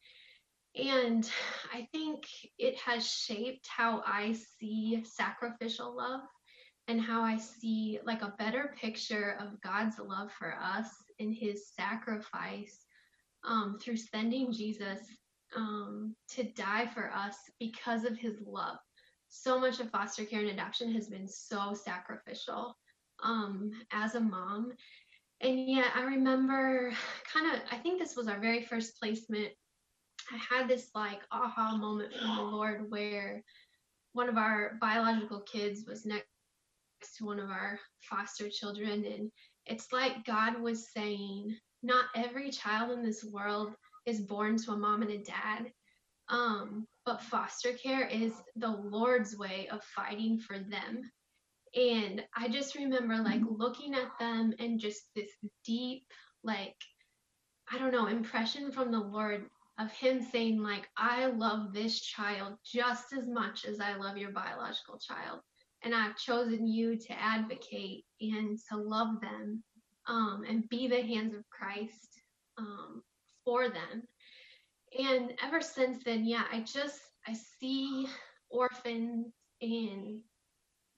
And 0.76 1.30
I 1.74 1.88
think 1.94 2.26
it 2.60 2.76
has 2.78 3.10
shaped 3.10 3.68
how 3.68 4.04
I 4.06 4.36
see 4.60 5.02
sacrificial 5.06 5.96
love 5.96 6.22
and 6.88 7.02
how 7.02 7.22
I 7.22 7.38
see 7.38 8.00
like 8.06 8.22
a 8.22 8.34
better 8.38 8.76
picture 8.80 9.38
of 9.40 9.60
God's 9.62 9.98
love 10.00 10.32
for 10.32 10.56
us 10.62 10.88
in 11.20 11.32
his 11.32 11.70
sacrifice 11.70 12.86
um, 13.44 13.78
through 13.82 13.98
sending 13.98 14.52
Jesus 14.52 15.00
um, 15.56 16.16
to 16.30 16.44
die 16.44 16.86
for 16.94 17.12
us 17.12 17.36
because 17.60 18.04
of 18.04 18.18
his 18.18 18.36
love. 18.46 18.78
So 19.30 19.60
much 19.60 19.80
of 19.80 19.90
foster 19.90 20.26
care 20.26 20.42
and 20.42 20.50
adoption 20.50 20.94
has 20.94 21.08
been 21.08 21.28
so 21.28 21.74
sacrificial 21.74 22.76
um, 23.24 23.72
as 23.92 24.16
a 24.16 24.20
mom. 24.20 24.72
And 25.42 25.68
yet, 25.70 25.88
I 25.96 26.04
remember 26.04 26.94
kind 27.32 27.54
of, 27.54 27.62
I 27.72 27.78
think 27.78 28.00
this 28.00 28.16
was 28.16 28.28
our 28.28 28.40
very 28.40 28.64
first 28.64 29.00
placement. 29.00 29.50
I 30.32 30.38
had 30.38 30.68
this 30.68 30.90
like 30.96 31.22
aha 31.32 31.78
moment 31.78 32.14
from 32.14 32.36
the 32.36 32.44
Lord 32.44 32.90
where 32.90 33.44
one 34.14 34.30
of 34.30 34.38
our 34.38 34.78
biological 34.80 35.42
kids 35.42 35.84
was 35.86 36.06
next 36.06 36.28
to 37.18 37.26
one 37.26 37.40
of 37.40 37.50
our 37.50 37.80
foster 38.02 38.50
children. 38.50 39.06
And 39.06 39.32
it's 39.66 39.92
like 39.92 40.26
God 40.26 40.62
was 40.62 40.92
saying, 40.92 41.56
not 41.84 42.06
every 42.16 42.50
child 42.50 42.92
in 42.92 43.04
this 43.04 43.24
world 43.24 43.74
is 44.06 44.22
born 44.22 44.58
to 44.58 44.72
a 44.72 44.78
mom 44.78 45.02
and 45.02 45.12
a 45.12 45.18
dad. 45.20 45.72
Um, 46.30 46.88
but 47.06 47.22
foster 47.22 47.74
care 47.74 48.08
is 48.08 48.34
the 48.56 48.72
Lord's 48.72 49.38
way 49.38 49.68
of 49.72 49.84
fighting 49.84 50.40
for 50.40 50.58
them. 50.58 51.12
And 51.76 52.24
I 52.36 52.48
just 52.48 52.76
remember 52.76 53.18
like 53.18 53.42
mm-hmm. 53.42 53.56
looking 53.56 53.94
at 53.94 54.18
them 54.20 54.54
and 54.60 54.80
just 54.80 55.04
this 55.16 55.30
deep, 55.66 56.06
like, 56.44 56.76
I 57.72 57.78
don't 57.78 57.92
know, 57.92 58.08
impression 58.08 58.72
from 58.72 58.92
the 58.92 59.00
Lord 59.00 59.46
of 59.78 59.92
Him 59.92 60.22
saying, 60.22 60.62
like, 60.62 60.88
I 60.98 61.26
love 61.28 61.74
this 61.74 62.00
child 62.00 62.54
just 62.64 63.14
as 63.14 63.28
much 63.28 63.66
as 63.66 63.80
I 63.80 63.96
love 63.96 64.18
your 64.18 64.32
biological 64.32 64.98
child. 64.98 65.42
And 65.86 65.96
I've 65.96 66.18
chosen 66.18 66.68
you 66.68 66.98
to 66.98 67.14
advocate 67.14 68.04
and 68.20 68.60
to 68.70 68.78
love 68.78 69.22
them 69.22 69.64
um, 70.08 70.44
and 70.48 70.68
be 70.70 70.88
the 70.88 71.02
hands 71.02 71.34
of 71.36 71.50
Christ 71.50 72.22
um, 72.58 73.04
for 73.46 73.70
them. 73.70 74.04
And 74.98 75.34
ever 75.44 75.62
since 75.62 76.04
then, 76.04 76.26
yeah, 76.26 76.44
I 76.52 76.62
just 76.62 77.00
I 77.28 77.36
see 77.60 78.08
orphans 78.50 79.32
and 79.62 80.20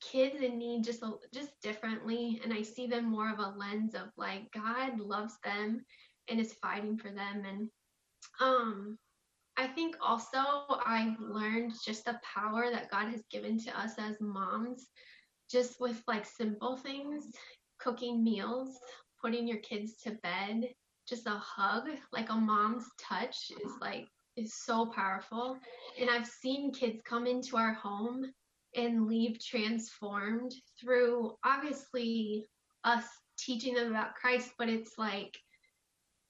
kids 0.02 0.42
in 0.42 0.58
need 0.58 0.84
just 0.84 1.04
just 1.34 1.52
differently, 1.62 2.40
and 2.44 2.54
I 2.54 2.62
see 2.62 2.88
them 2.88 3.06
more 3.06 3.32
of 3.32 3.40
a 3.40 3.54
lens 3.58 3.96
of 3.96 4.10
like 4.18 4.52
God 4.52 5.00
loves 5.00 5.36
them 5.44 5.84
and 6.30 6.40
is 6.40 6.54
fighting 6.62 6.98
for 6.98 7.10
them, 7.10 7.44
and 7.46 7.70
um, 8.40 8.98
I 9.58 9.68
think 9.68 9.96
also 10.02 10.38
I've 10.86 11.20
learned 11.20 11.74
just 11.84 12.06
the 12.06 12.20
power 12.24 12.70
that 12.72 12.92
God 12.92 13.10
has 13.10 13.24
given 13.32 13.60
to 13.62 13.80
us 13.80 13.94
as 13.98 14.22
moms, 14.22 14.88
just 15.50 15.80
with 15.80 16.02
like 16.08 16.26
simple 16.26 16.78
things, 16.78 17.26
cooking 17.80 18.24
meals, 18.24 18.78
putting 19.20 19.48
your 19.48 19.58
kids 19.58 19.96
to 20.04 20.12
bed, 20.22 20.70
just 21.10 21.26
a 21.26 21.32
hug, 21.32 21.90
like 22.12 22.30
a 22.30 22.36
mom's 22.36 22.86
touch 23.00 23.52
is 23.64 23.72
like 23.82 24.08
is 24.36 24.54
so 24.54 24.86
powerful. 24.86 25.58
And 26.00 26.10
I've 26.10 26.28
seen 26.28 26.72
kids 26.72 27.02
come 27.04 27.26
into 27.26 27.58
our 27.58 27.74
home 27.74 28.32
and 28.76 29.08
leave 29.08 29.44
transformed 29.44 30.54
through 30.80 31.36
obviously 31.44 32.46
us 32.84 33.06
teaching 33.40 33.74
them 33.74 33.90
about 33.90 34.14
Christ, 34.14 34.52
but 34.60 34.70
it's 34.70 34.98
like 35.00 35.36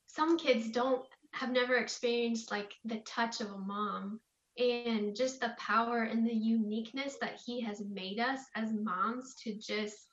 some 0.08 0.38
kids 0.38 0.70
don't 0.70 1.06
have 1.38 1.52
never 1.52 1.76
experienced 1.76 2.50
like 2.52 2.74
the 2.86 2.98
touch 3.06 3.42
of 3.42 3.52
a 3.52 3.58
mom 3.58 4.20
and 4.58 5.16
just 5.16 5.40
the 5.40 5.54
power 5.60 6.04
and 6.04 6.28
the 6.28 6.34
uniqueness 6.34 7.18
that 7.22 7.40
he 7.46 7.62
has 7.62 7.84
made 7.92 8.20
us 8.20 8.40
as 8.56 8.74
moms 8.74 9.36
to 9.44 9.54
just 9.54 10.08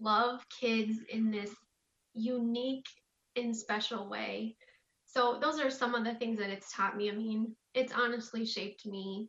love 0.00 0.44
kids 0.60 0.98
in 1.08 1.30
this 1.30 1.54
unique 2.14 2.86
and 3.36 3.56
special 3.56 4.10
way. 4.10 4.56
So 5.06 5.38
those 5.40 5.60
are 5.60 5.70
some 5.70 5.94
of 5.94 6.04
the 6.04 6.14
things 6.14 6.38
that 6.38 6.50
it's 6.50 6.74
taught 6.74 6.96
me. 6.96 7.10
I 7.10 7.14
mean, 7.14 7.54
it's 7.74 7.92
honestly 7.92 8.44
shaped 8.44 8.86
me 8.86 9.28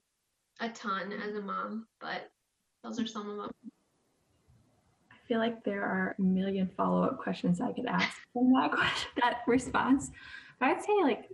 a 0.59 0.69
ton 0.69 1.13
as 1.13 1.35
a 1.35 1.41
mom, 1.41 1.85
but 1.99 2.31
those 2.83 2.99
are 2.99 3.05
some 3.05 3.29
of 3.29 3.37
them. 3.37 3.51
I 5.11 5.27
feel 5.27 5.39
like 5.39 5.63
there 5.63 5.83
are 5.83 6.15
a 6.17 6.21
million 6.21 6.69
follow-up 6.75 7.19
questions 7.19 7.61
I 7.61 7.73
could 7.73 7.85
ask 7.85 8.17
from 8.33 8.51
that 8.53 8.71
question, 8.71 9.11
that 9.21 9.41
response. 9.45 10.09
I'd 10.61 10.83
say 10.83 10.93
like 11.03 11.29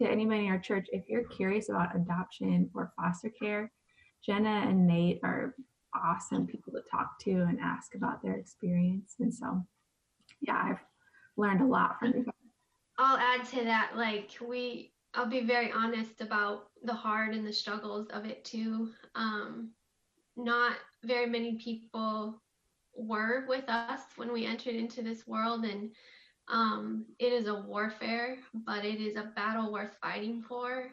to 0.00 0.08
anybody 0.08 0.46
in 0.46 0.52
our 0.52 0.58
church, 0.58 0.86
if 0.92 1.08
you're 1.08 1.24
curious 1.24 1.68
about 1.68 1.94
adoption 1.94 2.70
or 2.74 2.92
foster 2.96 3.30
care, 3.30 3.70
Jenna 4.24 4.66
and 4.68 4.86
Nate 4.86 5.20
are 5.22 5.54
awesome 5.94 6.46
people 6.46 6.72
to 6.72 6.82
talk 6.90 7.18
to 7.20 7.30
and 7.30 7.58
ask 7.60 7.94
about 7.94 8.22
their 8.22 8.34
experience. 8.34 9.14
And 9.20 9.32
so, 9.32 9.64
yeah, 10.40 10.62
I've 10.70 10.84
learned 11.36 11.62
a 11.62 11.66
lot 11.66 11.98
from 11.98 12.12
you. 12.14 12.26
I'll 12.98 13.16
add 13.16 13.46
to 13.46 13.64
that, 13.64 13.92
like 13.96 14.30
we, 14.46 14.92
I'll 15.14 15.26
be 15.26 15.40
very 15.40 15.72
honest 15.72 16.20
about 16.20 16.68
the 16.84 16.92
hard 16.92 17.34
and 17.34 17.46
the 17.46 17.52
struggles 17.52 18.08
of 18.08 18.26
it 18.26 18.44
too. 18.44 18.90
Um, 19.14 19.70
not 20.36 20.76
very 21.02 21.26
many 21.26 21.56
people 21.56 22.42
were 22.94 23.46
with 23.48 23.68
us 23.68 24.00
when 24.16 24.32
we 24.32 24.46
entered 24.46 24.74
into 24.74 25.02
this 25.02 25.26
world, 25.26 25.64
and 25.64 25.90
um, 26.50 27.06
it 27.18 27.32
is 27.32 27.46
a 27.46 27.54
warfare, 27.54 28.38
but 28.66 28.84
it 28.84 29.00
is 29.00 29.16
a 29.16 29.32
battle 29.36 29.72
worth 29.72 29.96
fighting 30.02 30.42
for. 30.42 30.90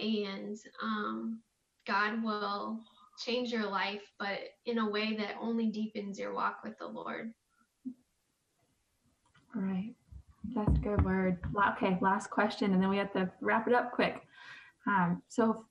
And 0.00 0.56
um, 0.82 1.40
God 1.86 2.22
will 2.22 2.80
change 3.18 3.52
your 3.52 3.66
life, 3.66 4.02
but 4.18 4.38
in 4.66 4.78
a 4.78 4.90
way 4.90 5.14
that 5.16 5.36
only 5.40 5.66
deepens 5.66 6.18
your 6.18 6.34
walk 6.34 6.60
with 6.64 6.76
the 6.78 6.86
Lord. 6.86 7.32
All 9.54 9.62
right. 9.62 9.94
That's 10.54 10.76
a 10.76 10.80
good 10.80 11.04
word. 11.04 11.38
Okay, 11.72 11.96
last 12.00 12.28
question, 12.28 12.72
and 12.72 12.82
then 12.82 12.90
we 12.90 12.98
have 12.98 13.12
to 13.12 13.30
wrap 13.40 13.66
it 13.66 13.74
up 13.74 13.92
quick. 13.92 14.22
Um, 14.86 15.22
so, 15.28 15.64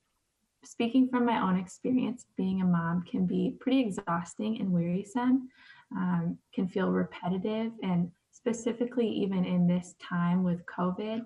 speaking 0.63 1.09
from 1.09 1.25
my 1.25 1.41
own 1.41 1.57
experience, 1.59 2.25
being 2.37 2.61
a 2.61 2.65
mom 2.65 3.03
can 3.03 3.25
be 3.25 3.55
pretty 3.59 3.81
exhausting 3.81 4.59
and 4.59 4.71
wearisome, 4.71 5.49
um, 5.95 6.37
can 6.53 6.67
feel 6.67 6.89
repetitive, 6.89 7.71
and 7.83 8.09
specifically, 8.45 9.07
even 9.07 9.45
in 9.45 9.67
this 9.67 9.95
time 10.01 10.43
with 10.43 10.59
COVID, 10.65 11.21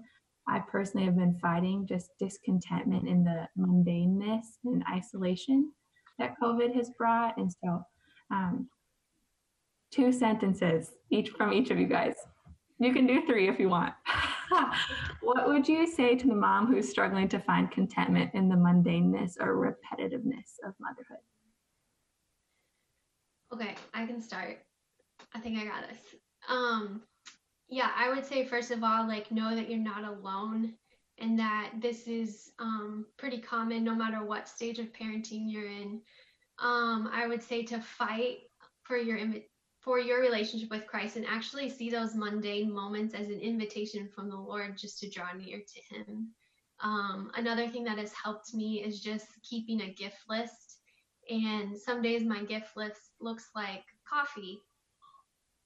I 0.47 0.60
personally 0.60 1.06
have 1.06 1.17
been 1.17 1.38
fighting 1.41 1.88
just 1.88 2.12
discontentment 2.19 3.08
in 3.08 3.23
the 3.23 3.47
mundaneness 3.58 4.45
and 4.65 4.84
isolation 4.91 5.71
that 6.19 6.36
COVID 6.41 6.75
has 6.75 6.91
brought. 6.97 7.38
And 7.38 7.51
so, 7.51 7.82
um, 8.32 8.69
two 9.91 10.12
sentences 10.12 10.91
each 11.10 11.30
from 11.30 11.53
each 11.53 11.71
of 11.71 11.80
you 11.80 11.88
guys. 11.88 12.15
You 12.80 12.93
can 12.93 13.08
do 13.08 13.25
three 13.25 13.49
if 13.49 13.60
you 13.60 13.69
want. 13.69 13.93
what 15.21 15.47
would 15.47 15.67
you 15.67 15.88
say 15.88 16.15
to 16.15 16.27
the 16.27 16.36
mom 16.36 16.67
who's 16.67 16.88
struggling 16.88 17.27
to 17.30 17.39
find 17.39 17.71
contentment 17.71 18.30
in 18.36 18.47
the 18.47 18.56
mundaneness 18.56 19.34
or 19.39 19.56
repetitiveness 19.56 20.60
of 20.63 20.73
motherhood? 20.80 21.23
Okay, 23.51 23.75
I 23.95 24.06
can 24.06 24.21
start. 24.21 24.60
I 25.34 25.39
think 25.39 25.58
I 25.58 25.65
got 25.65 25.89
this. 25.89 26.19
Um, 26.48 27.02
yeah, 27.70 27.92
I 27.96 28.10
would 28.10 28.26
say 28.26 28.46
first 28.46 28.72
of 28.72 28.84
all, 28.84 29.08
like 29.08 29.32
know 29.32 29.56
that 29.56 29.70
you're 29.70 29.80
not 29.80 30.04
alone 30.04 30.74
and 31.20 31.38
that 31.40 31.72
this 31.82 32.08
is 32.08 32.52
um, 32.60 33.06
pretty 33.18 33.40
common 33.40 33.84
no 33.84 33.96
matter 33.96 34.24
what 34.24 34.48
stage 34.48 34.80
of 34.80 34.94
parenting 34.94 35.52
you're 35.52 35.70
in. 35.70 36.02
Um, 36.60 37.10
I 37.12 37.28
would 37.28 37.44
say 37.44 37.64
to 37.64 37.80
fight 37.80 38.40
for 38.84 38.98
your 38.98 39.20
for 39.80 40.00
your 40.00 40.20
relationship 40.20 40.70
with 40.70 40.88
Christ 40.88 41.16
and 41.16 41.26
actually 41.26 41.70
see 41.70 41.90
those 41.90 42.16
mundane 42.16 42.74
moments 42.74 43.14
as 43.14 43.28
an 43.28 43.40
invitation 43.40 44.10
from 44.14 44.30
the 44.30 44.36
Lord 44.36 44.78
just 44.78 45.00
to 45.00 45.10
draw 45.10 45.32
near 45.34 45.60
to 45.60 45.96
Him. 45.96 46.30
Um, 46.82 47.32
another 47.36 47.68
thing 47.70 47.84
that 47.86 47.98
has 47.98 48.12
helped 48.12 48.54
me 48.54 48.84
is 48.84 49.02
just 49.02 49.28
keeping 49.44 49.82
a 49.82 49.94
gift 49.94 50.18
list. 50.30 50.80
And 51.30 51.78
some 51.78 52.02
days 52.02 52.24
my 52.24 52.44
gift 52.44 52.76
list 52.76 53.00
looks 53.20 53.50
like 53.56 53.84
coffee. 54.08 54.60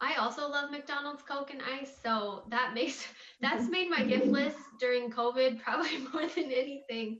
I 0.01 0.15
also 0.15 0.49
love 0.49 0.71
McDonald's 0.71 1.21
Coke 1.21 1.51
and 1.51 1.61
ice, 1.61 1.93
so 2.03 2.43
that 2.49 2.73
makes 2.75 3.07
that's 3.39 3.69
made 3.69 3.89
my 3.89 4.03
gift 4.03 4.25
list 4.25 4.57
during 4.79 5.11
COVID 5.11 5.61
probably 5.61 5.97
more 6.13 6.27
than 6.27 6.51
anything. 6.51 7.19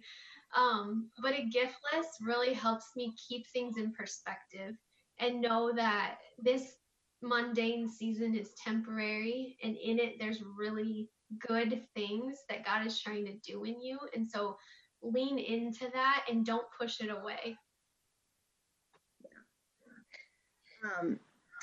Um, 0.58 1.10
but 1.22 1.34
a 1.34 1.46
gift 1.46 1.76
list 1.94 2.10
really 2.22 2.54
helps 2.54 2.88
me 2.98 3.14
keep 3.30 3.48
things 3.48 3.78
in 3.78 3.94
perspective 3.94 4.76
and 5.20 5.40
know 5.40 5.72
that 5.74 6.18
this 6.44 6.74
mundane 7.22 7.88
season 7.88 8.36
is 8.36 8.50
temporary 8.62 9.56
and 9.64 9.78
in 9.78 10.00
it 10.00 10.16
there's 10.20 10.42
really 10.58 11.08
good 11.48 11.84
things 11.96 12.40
that 12.50 12.66
God 12.66 12.86
is 12.86 13.00
trying 13.00 13.26
to 13.28 13.34
do 13.50 13.64
in 13.64 13.82
you. 13.82 14.00
And 14.16 14.30
so 14.30 14.58
lean 15.02 15.40
into 15.40 15.88
that 15.94 16.26
and 16.30 16.46
don't 16.46 16.66
push 16.78 17.00
it 17.00 17.10
away. 17.10 17.58
Um, 20.84 21.20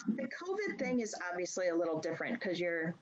the 0.07 0.25
COVID 0.25 0.79
thing 0.79 1.01
is 1.01 1.15
obviously 1.31 1.69
a 1.69 1.75
little 1.75 1.99
different 1.99 2.41
because 2.41 2.59
you're, 2.61 2.95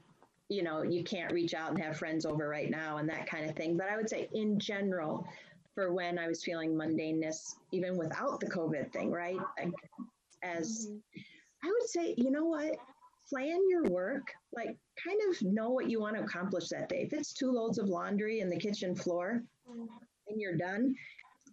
you 0.48 0.62
know, 0.62 0.82
you 0.82 1.02
can't 1.04 1.32
reach 1.32 1.54
out 1.54 1.70
and 1.70 1.82
have 1.82 1.96
friends 1.96 2.24
over 2.24 2.48
right 2.48 2.70
now 2.70 2.98
and 2.98 3.08
that 3.08 3.28
kind 3.28 3.48
of 3.48 3.56
thing. 3.56 3.76
But 3.76 3.88
I 3.88 3.96
would 3.96 4.08
say 4.08 4.28
in 4.32 4.58
general, 4.58 5.26
for 5.74 5.92
when 5.92 6.18
I 6.18 6.26
was 6.26 6.42
feeling 6.42 6.74
mundaneness, 6.74 7.54
even 7.72 7.96
without 7.98 8.40
the 8.40 8.46
COVID 8.46 8.92
thing, 8.92 9.10
right? 9.10 9.36
As 10.42 10.88
mm-hmm. 10.88 11.68
I 11.68 11.68
would 11.68 11.88
say, 11.88 12.14
you 12.16 12.30
know 12.30 12.44
what? 12.44 12.76
Plan 13.28 13.60
your 13.68 13.84
work, 13.84 14.32
like 14.54 14.76
kind 15.04 15.20
of 15.28 15.42
know 15.42 15.70
what 15.70 15.90
you 15.90 16.00
want 16.00 16.16
to 16.16 16.22
accomplish 16.22 16.68
that 16.68 16.88
day. 16.88 17.02
If 17.02 17.12
it's 17.12 17.32
two 17.32 17.50
loads 17.50 17.78
of 17.78 17.88
laundry 17.88 18.40
in 18.40 18.48
the 18.48 18.56
kitchen 18.56 18.94
floor 18.94 19.42
mm-hmm. 19.68 19.84
and 20.28 20.40
you're 20.40 20.56
done, 20.56 20.94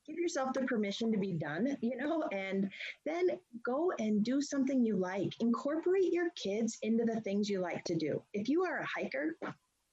give 0.06 0.18
yourself 0.18 0.54
the 0.54 0.62
permission 0.62 1.12
to 1.12 1.18
be 1.18 1.34
done, 1.34 1.78
you 1.82 1.98
know, 1.98 2.24
and 2.32 2.70
then 3.06 3.28
go 3.66 3.92
and 4.00 4.24
do 4.24 4.42
something 4.42 4.84
you 4.84 4.98
like. 4.98 5.34
Incorporate 5.40 6.12
your 6.12 6.30
kids 6.36 6.78
into 6.82 7.06
the 7.06 7.22
things 7.22 7.50
you 7.50 7.60
like 7.60 7.84
to 7.86 7.96
do. 7.96 8.22
If 8.34 8.50
you 8.50 8.64
are 8.64 8.80
a 8.80 8.86
hiker, 8.86 9.36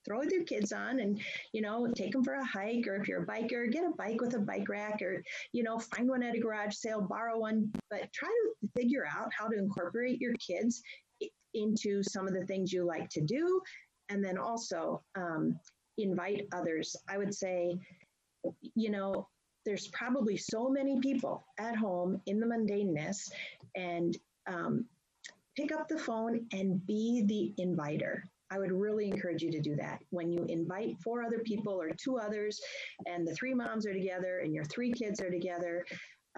throw 0.05 0.23
your 0.23 0.45
kids 0.45 0.73
on 0.73 1.01
and 1.01 1.21
you 1.53 1.61
know 1.61 1.87
take 1.95 2.13
them 2.13 2.25
for 2.25 2.35
a 2.35 2.45
hike 2.45 2.87
or 2.87 2.97
if 2.97 3.07
you're 3.07 3.23
a 3.23 3.27
biker 3.27 3.71
get 3.71 3.85
a 3.85 3.93
bike 3.97 4.21
with 4.21 4.35
a 4.35 4.39
bike 4.39 4.69
rack 4.69 5.03
or 5.03 5.23
you 5.53 5.63
know 5.63 5.79
find 5.79 6.09
one 6.09 6.23
at 6.23 6.35
a 6.35 6.39
garage 6.39 6.75
sale 6.75 7.03
borrow 7.03 7.39
one 7.39 7.71
but 7.91 8.11
try 8.13 8.29
to 8.29 8.69
figure 8.75 9.05
out 9.07 9.29
how 9.37 9.47
to 9.47 9.59
incorporate 9.59 10.19
your 10.19 10.33
kids 10.35 10.83
into 11.55 12.03
some 12.03 12.27
of 12.27 12.33
the 12.33 12.47
things 12.47 12.73
you 12.73 12.85
like 12.85 13.09
to 13.11 13.21
do 13.21 13.61
and 14.09 14.25
then 14.25 14.39
also 14.39 15.03
um, 15.17 15.55
invite 15.99 16.47
others 16.53 16.97
i 17.09 17.19
would 17.19 17.35
say 17.35 17.77
you 18.75 18.91
know 18.91 19.29
there's 19.65 19.89
probably 19.89 20.37
so 20.37 20.69
many 20.69 20.99
people 21.01 21.45
at 21.59 21.77
home 21.77 22.21
in 22.27 22.41
the 22.41 22.47
mundaneness 22.47 23.31
and 23.77 24.17
um, 24.47 24.85
pick 25.57 25.73
up 25.73 25.89
the 25.89 25.99
phone 25.99 26.47
and 26.53 26.85
be 26.87 27.25
the 27.27 27.63
inviter. 27.63 28.25
I 28.53 28.59
would 28.59 28.73
really 28.73 29.07
encourage 29.07 29.43
you 29.43 29.53
to 29.53 29.61
do 29.61 29.77
that. 29.77 30.01
When 30.11 30.33
you 30.33 30.45
invite 30.49 30.97
four 31.05 31.23
other 31.23 31.39
people 31.39 31.81
or 31.81 31.91
two 31.91 32.19
others, 32.19 32.61
and 33.07 33.27
the 33.27 33.35
three 33.35 33.55
moms 33.55 33.87
are 33.87 33.93
together 33.93 34.41
and 34.41 34.53
your 34.53 34.65
three 34.65 34.93
kids 34.93 35.21
are 35.21 35.31
together, 35.31 35.85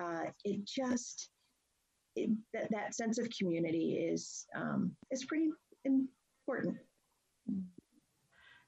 uh, 0.00 0.24
it 0.44 0.64
just 0.66 1.30
it, 2.16 2.30
that 2.52 2.70
that 2.70 2.94
sense 2.94 3.18
of 3.18 3.28
community 3.38 3.94
is 3.94 4.46
um, 4.54 4.94
is 5.10 5.24
pretty 5.24 5.48
important. 5.84 6.76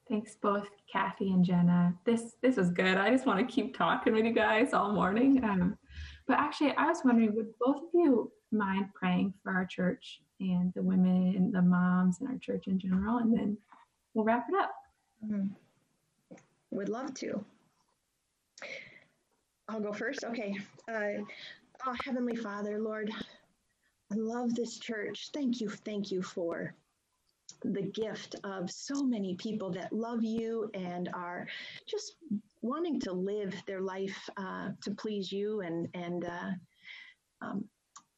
Thanks 0.08 0.36
both 0.36 0.68
Kathy 0.90 1.32
and 1.32 1.44
Jenna. 1.44 1.94
This 2.04 2.34
this 2.42 2.56
was 2.56 2.70
good. 2.70 2.98
I 2.98 3.10
just 3.10 3.26
want 3.26 3.38
to 3.38 3.54
keep 3.54 3.76
talking 3.76 4.12
with 4.12 4.26
you 4.26 4.34
guys 4.34 4.74
all 4.74 4.92
morning. 4.92 5.42
Um, 5.42 5.78
but 6.26 6.38
actually, 6.38 6.72
I 6.76 6.88
was 6.88 7.00
wondering, 7.04 7.34
would 7.34 7.58
both 7.58 7.76
of 7.76 7.88
you 7.94 8.30
mind 8.52 8.86
praying 8.94 9.32
for 9.42 9.52
our 9.52 9.64
church 9.64 10.20
and 10.40 10.72
the 10.74 10.82
women 10.82 11.34
and 11.36 11.54
the 11.54 11.62
moms 11.62 12.20
and 12.20 12.28
our 12.28 12.38
church 12.38 12.66
in 12.66 12.78
general, 12.78 13.18
and 13.18 13.32
then 13.32 13.56
we'll 14.12 14.26
wrap 14.26 14.46
it 14.48 14.54
up. 14.56 14.74
Mm-hmm. 15.24 16.36
Would 16.72 16.88
love 16.90 17.14
to. 17.14 17.42
I'll 19.68 19.80
go 19.80 19.92
first. 19.92 20.24
Okay. 20.24 20.54
Uh, 20.86 21.22
oh, 21.86 21.96
Heavenly 22.04 22.36
Father, 22.36 22.78
Lord, 22.78 23.10
I 24.12 24.16
love 24.16 24.54
this 24.54 24.78
church. 24.78 25.30
Thank 25.32 25.62
you, 25.62 25.70
thank 25.70 26.10
you 26.10 26.20
for 26.20 26.74
the 27.64 27.82
gift 27.82 28.36
of 28.44 28.70
so 28.70 29.02
many 29.02 29.34
people 29.36 29.70
that 29.70 29.92
love 29.92 30.22
you 30.22 30.70
and 30.74 31.08
are 31.14 31.46
just 31.86 32.16
wanting 32.62 33.00
to 33.00 33.12
live 33.12 33.54
their 33.66 33.80
life 33.80 34.28
uh, 34.36 34.68
to 34.82 34.90
please 34.92 35.32
you 35.32 35.60
and 35.62 35.88
and 35.94 36.24
uh, 36.24 36.50
um, 37.42 37.64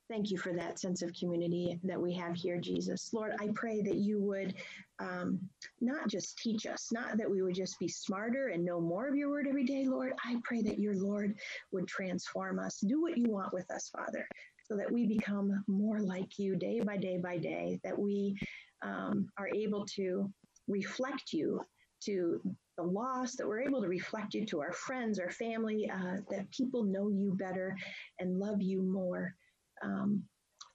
thank 0.09 0.31
you 0.31 0.39
for 0.39 0.53
that 0.53 0.79
sense 0.79 1.03
of 1.03 1.13
community 1.19 1.79
that 1.85 2.01
we 2.01 2.13
have 2.13 2.35
here 2.35 2.59
jesus. 2.59 3.13
Lord 3.13 3.35
i 3.41 3.49
pray 3.55 3.83
that 3.83 3.97
you 3.97 4.21
would 4.21 4.55
um, 4.99 5.39
not 5.81 6.09
just 6.09 6.39
teach 6.39 6.67
us 6.67 6.89
not 6.93 7.17
that 7.17 7.31
we 7.31 7.43
would 7.43 7.55
just 7.55 7.79
be 7.79 7.89
smarter 7.89 8.49
and 8.49 8.65
know 8.65 8.81
more 8.81 9.07
of 9.09 9.15
your 9.15 9.31
word 9.31 9.47
every 9.49 9.65
day 9.65 9.85
lord. 9.87 10.13
I 10.25 10.37
pray 10.43 10.63
that 10.63 10.79
your 10.79 10.95
lord 10.95 11.37
would 11.73 11.87
transform 11.87 12.59
us. 12.59 12.81
Do 12.81 13.01
what 13.01 13.17
you 13.17 13.31
want 13.31 13.53
with 13.53 13.71
us 13.71 13.91
father 13.91 14.27
so 14.69 14.77
that 14.77 14.91
we 14.91 15.07
become 15.07 15.63
more 15.69 16.01
like 16.01 16.39
you 16.39 16.57
day 16.57 16.81
by 16.81 16.97
day 16.97 17.19
by 17.19 17.39
day 17.39 17.79
that 17.85 17.97
we 17.97 18.37
um, 18.83 19.29
are 19.39 19.49
able 19.55 19.85
to 19.97 20.31
reflect 20.69 21.33
you 21.33 21.61
to 22.05 22.41
the 22.77 22.83
lost, 22.83 23.39
that 23.39 23.47
we're 23.47 23.63
able 23.63 23.81
to 23.81 23.89
reflect 23.89 24.35
you 24.35 24.45
to 24.47 24.61
our 24.61 24.73
friends, 24.73 25.19
our 25.19 25.31
family, 25.31 25.91
uh, 25.91 26.17
that 26.31 26.51
people 26.51 26.83
know 26.85 27.09
you 27.09 27.35
better 27.39 27.75
and 28.21 28.39
love 28.39 28.61
you 28.61 28.83
more 28.83 29.35
um, 29.83 30.23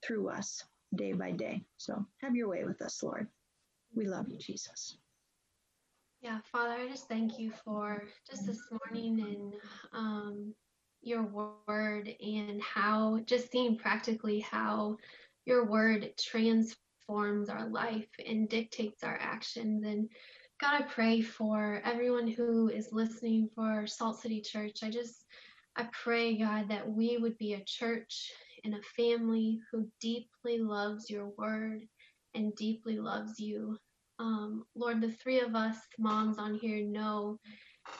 through 0.03 0.29
us 0.29 0.63
day 0.95 1.13
by 1.13 1.31
day. 1.31 1.61
So 1.77 2.05
have 2.21 2.35
your 2.35 2.49
way 2.49 2.63
with 2.63 2.81
us, 2.81 3.03
Lord. 3.03 3.27
We 3.95 4.07
love 4.07 4.25
you, 4.29 4.37
Jesus. 4.39 4.97
Yeah, 6.21 6.39
Father, 6.51 6.73
I 6.73 6.87
just 6.87 7.07
thank 7.07 7.39
you 7.39 7.51
for 7.63 8.03
just 8.29 8.45
this 8.45 8.61
morning 8.71 9.25
and 9.27 9.53
um, 9.93 10.53
your 11.01 11.23
word 11.67 12.13
and 12.23 12.61
how 12.61 13.19
just 13.25 13.51
seeing 13.51 13.77
practically 13.77 14.39
how 14.39 14.97
your 15.45 15.65
word 15.65 16.13
trans 16.19 16.75
forms 17.11 17.49
our 17.49 17.67
life 17.67 18.07
and 18.25 18.47
dictates 18.47 19.03
our 19.03 19.19
actions. 19.19 19.83
And 19.85 20.07
God, 20.61 20.81
I 20.81 20.83
pray 20.83 21.19
for 21.19 21.81
everyone 21.83 22.29
who 22.29 22.69
is 22.69 22.93
listening 22.93 23.49
for 23.53 23.85
Salt 23.85 24.21
City 24.21 24.39
Church. 24.39 24.77
I 24.81 24.89
just, 24.89 25.25
I 25.75 25.89
pray, 25.91 26.37
God, 26.37 26.69
that 26.69 26.89
we 26.89 27.17
would 27.17 27.37
be 27.37 27.53
a 27.53 27.65
church 27.65 28.31
and 28.63 28.75
a 28.75 28.81
family 28.95 29.59
who 29.69 29.89
deeply 29.99 30.59
loves 30.59 31.09
your 31.09 31.33
word 31.37 31.81
and 32.33 32.55
deeply 32.55 32.97
loves 32.97 33.37
you. 33.41 33.77
Um, 34.19 34.63
Lord, 34.73 35.01
the 35.01 35.11
three 35.11 35.41
of 35.41 35.53
us 35.53 35.75
moms 35.99 36.37
on 36.37 36.55
here 36.55 36.81
know 36.81 37.39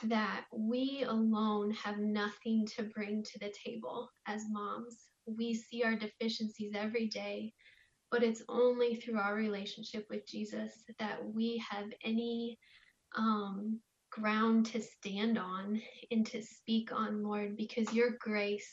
that 0.04 0.44
we 0.56 1.04
alone 1.06 1.70
have 1.72 1.98
nothing 1.98 2.66
to 2.76 2.84
bring 2.84 3.22
to 3.24 3.38
the 3.40 3.52
table 3.62 4.08
as 4.26 4.44
moms. 4.48 4.96
We 5.26 5.52
see 5.52 5.82
our 5.82 5.96
deficiencies 5.96 6.72
every 6.74 7.08
day, 7.08 7.52
but 8.12 8.22
it's 8.22 8.42
only 8.48 8.94
through 8.94 9.18
our 9.18 9.34
relationship 9.34 10.06
with 10.10 10.28
Jesus 10.28 10.84
that 10.98 11.18
we 11.34 11.64
have 11.68 11.86
any 12.04 12.58
um, 13.16 13.80
ground 14.10 14.66
to 14.66 14.82
stand 14.82 15.38
on 15.38 15.80
and 16.10 16.26
to 16.26 16.42
speak 16.42 16.92
on, 16.92 17.22
Lord, 17.22 17.56
because 17.56 17.92
your 17.94 18.10
grace 18.20 18.70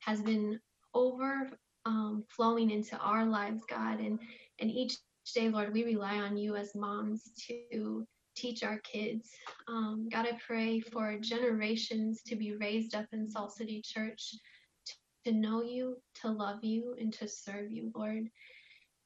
has 0.00 0.20
been 0.20 0.60
overflowing 0.92 1.56
um, 1.86 2.70
into 2.70 2.96
our 2.98 3.24
lives, 3.24 3.62
God, 3.68 4.00
and 4.00 4.18
and 4.60 4.70
each 4.70 4.98
day, 5.34 5.48
Lord, 5.48 5.72
we 5.72 5.84
rely 5.84 6.16
on 6.18 6.36
you 6.36 6.54
as 6.54 6.74
moms 6.74 7.32
to 7.48 8.06
teach 8.36 8.62
our 8.62 8.78
kids. 8.80 9.30
Um, 9.66 10.08
God, 10.12 10.26
I 10.26 10.38
pray 10.46 10.80
for 10.80 11.18
generations 11.18 12.20
to 12.26 12.36
be 12.36 12.54
raised 12.54 12.94
up 12.94 13.06
in 13.12 13.28
Salt 13.28 13.54
City 13.54 13.82
Church 13.82 14.34
to 15.24 15.32
know 15.32 15.62
you, 15.62 15.96
to 16.22 16.28
love 16.30 16.62
you, 16.62 16.94
and 17.00 17.12
to 17.14 17.26
serve 17.26 17.70
you, 17.70 17.90
Lord. 17.94 18.28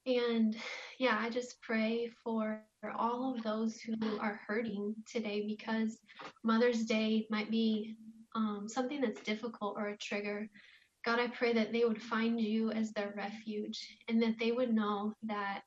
And 0.09 0.57
yeah, 0.99 1.18
I 1.21 1.29
just 1.29 1.61
pray 1.61 2.11
for 2.25 2.62
all 2.97 3.35
of 3.35 3.42
those 3.42 3.79
who 3.79 4.18
are 4.18 4.40
hurting 4.47 4.94
today 5.07 5.44
because 5.47 5.99
Mother's 6.42 6.87
Day 6.87 7.27
might 7.29 7.51
be 7.51 7.94
um, 8.35 8.64
something 8.66 9.03
that's 9.03 9.21
difficult 9.21 9.75
or 9.77 9.88
a 9.88 9.99
trigger. 9.99 10.49
God, 11.05 11.21
I 11.21 11.29
pray 11.29 11.53
that 11.53 11.73
they 11.73 11.85
would 11.85 12.01
find 12.01 12.40
you 12.40 12.71
as 12.73 12.90
their 12.92 13.12
refuge 13.16 13.99
and 14.09 14.21
that 14.23 14.38
they 14.40 14.51
would 14.51 14.73
know 14.73 15.12
that 15.25 15.61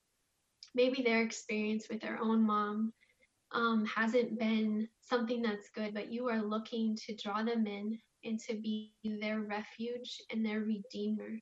maybe 0.74 1.04
their 1.04 1.22
experience 1.22 1.86
with 1.88 2.02
their 2.02 2.18
own 2.20 2.42
mom 2.42 2.94
um, 3.52 3.86
hasn't 3.86 4.40
been 4.40 4.88
something 5.02 5.44
that's 5.44 5.70
good, 5.70 5.94
but 5.94 6.12
you 6.12 6.30
are 6.30 6.42
looking 6.42 6.98
to 7.06 7.16
draw 7.16 7.44
them 7.44 7.68
in 7.68 8.00
and 8.24 8.40
to 8.40 8.56
be 8.56 8.92
their 9.04 9.42
refuge 9.42 10.20
and 10.32 10.44
their 10.44 10.62
redeemer. 10.62 11.38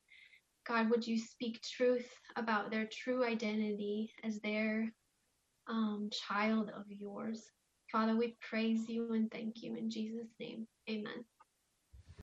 God, 0.66 0.90
would 0.90 1.06
you 1.06 1.18
speak 1.18 1.60
truth 1.62 2.08
about 2.36 2.70
their 2.70 2.86
true 2.86 3.24
identity 3.24 4.12
as 4.22 4.38
their 4.40 4.92
um, 5.68 6.10
child 6.12 6.70
of 6.76 6.84
yours? 6.88 7.42
Father, 7.90 8.16
we 8.16 8.36
praise 8.40 8.88
you 8.88 9.12
and 9.14 9.30
thank 9.30 9.62
you 9.62 9.76
in 9.76 9.90
Jesus' 9.90 10.28
name. 10.38 10.66
Amen. 10.88 11.24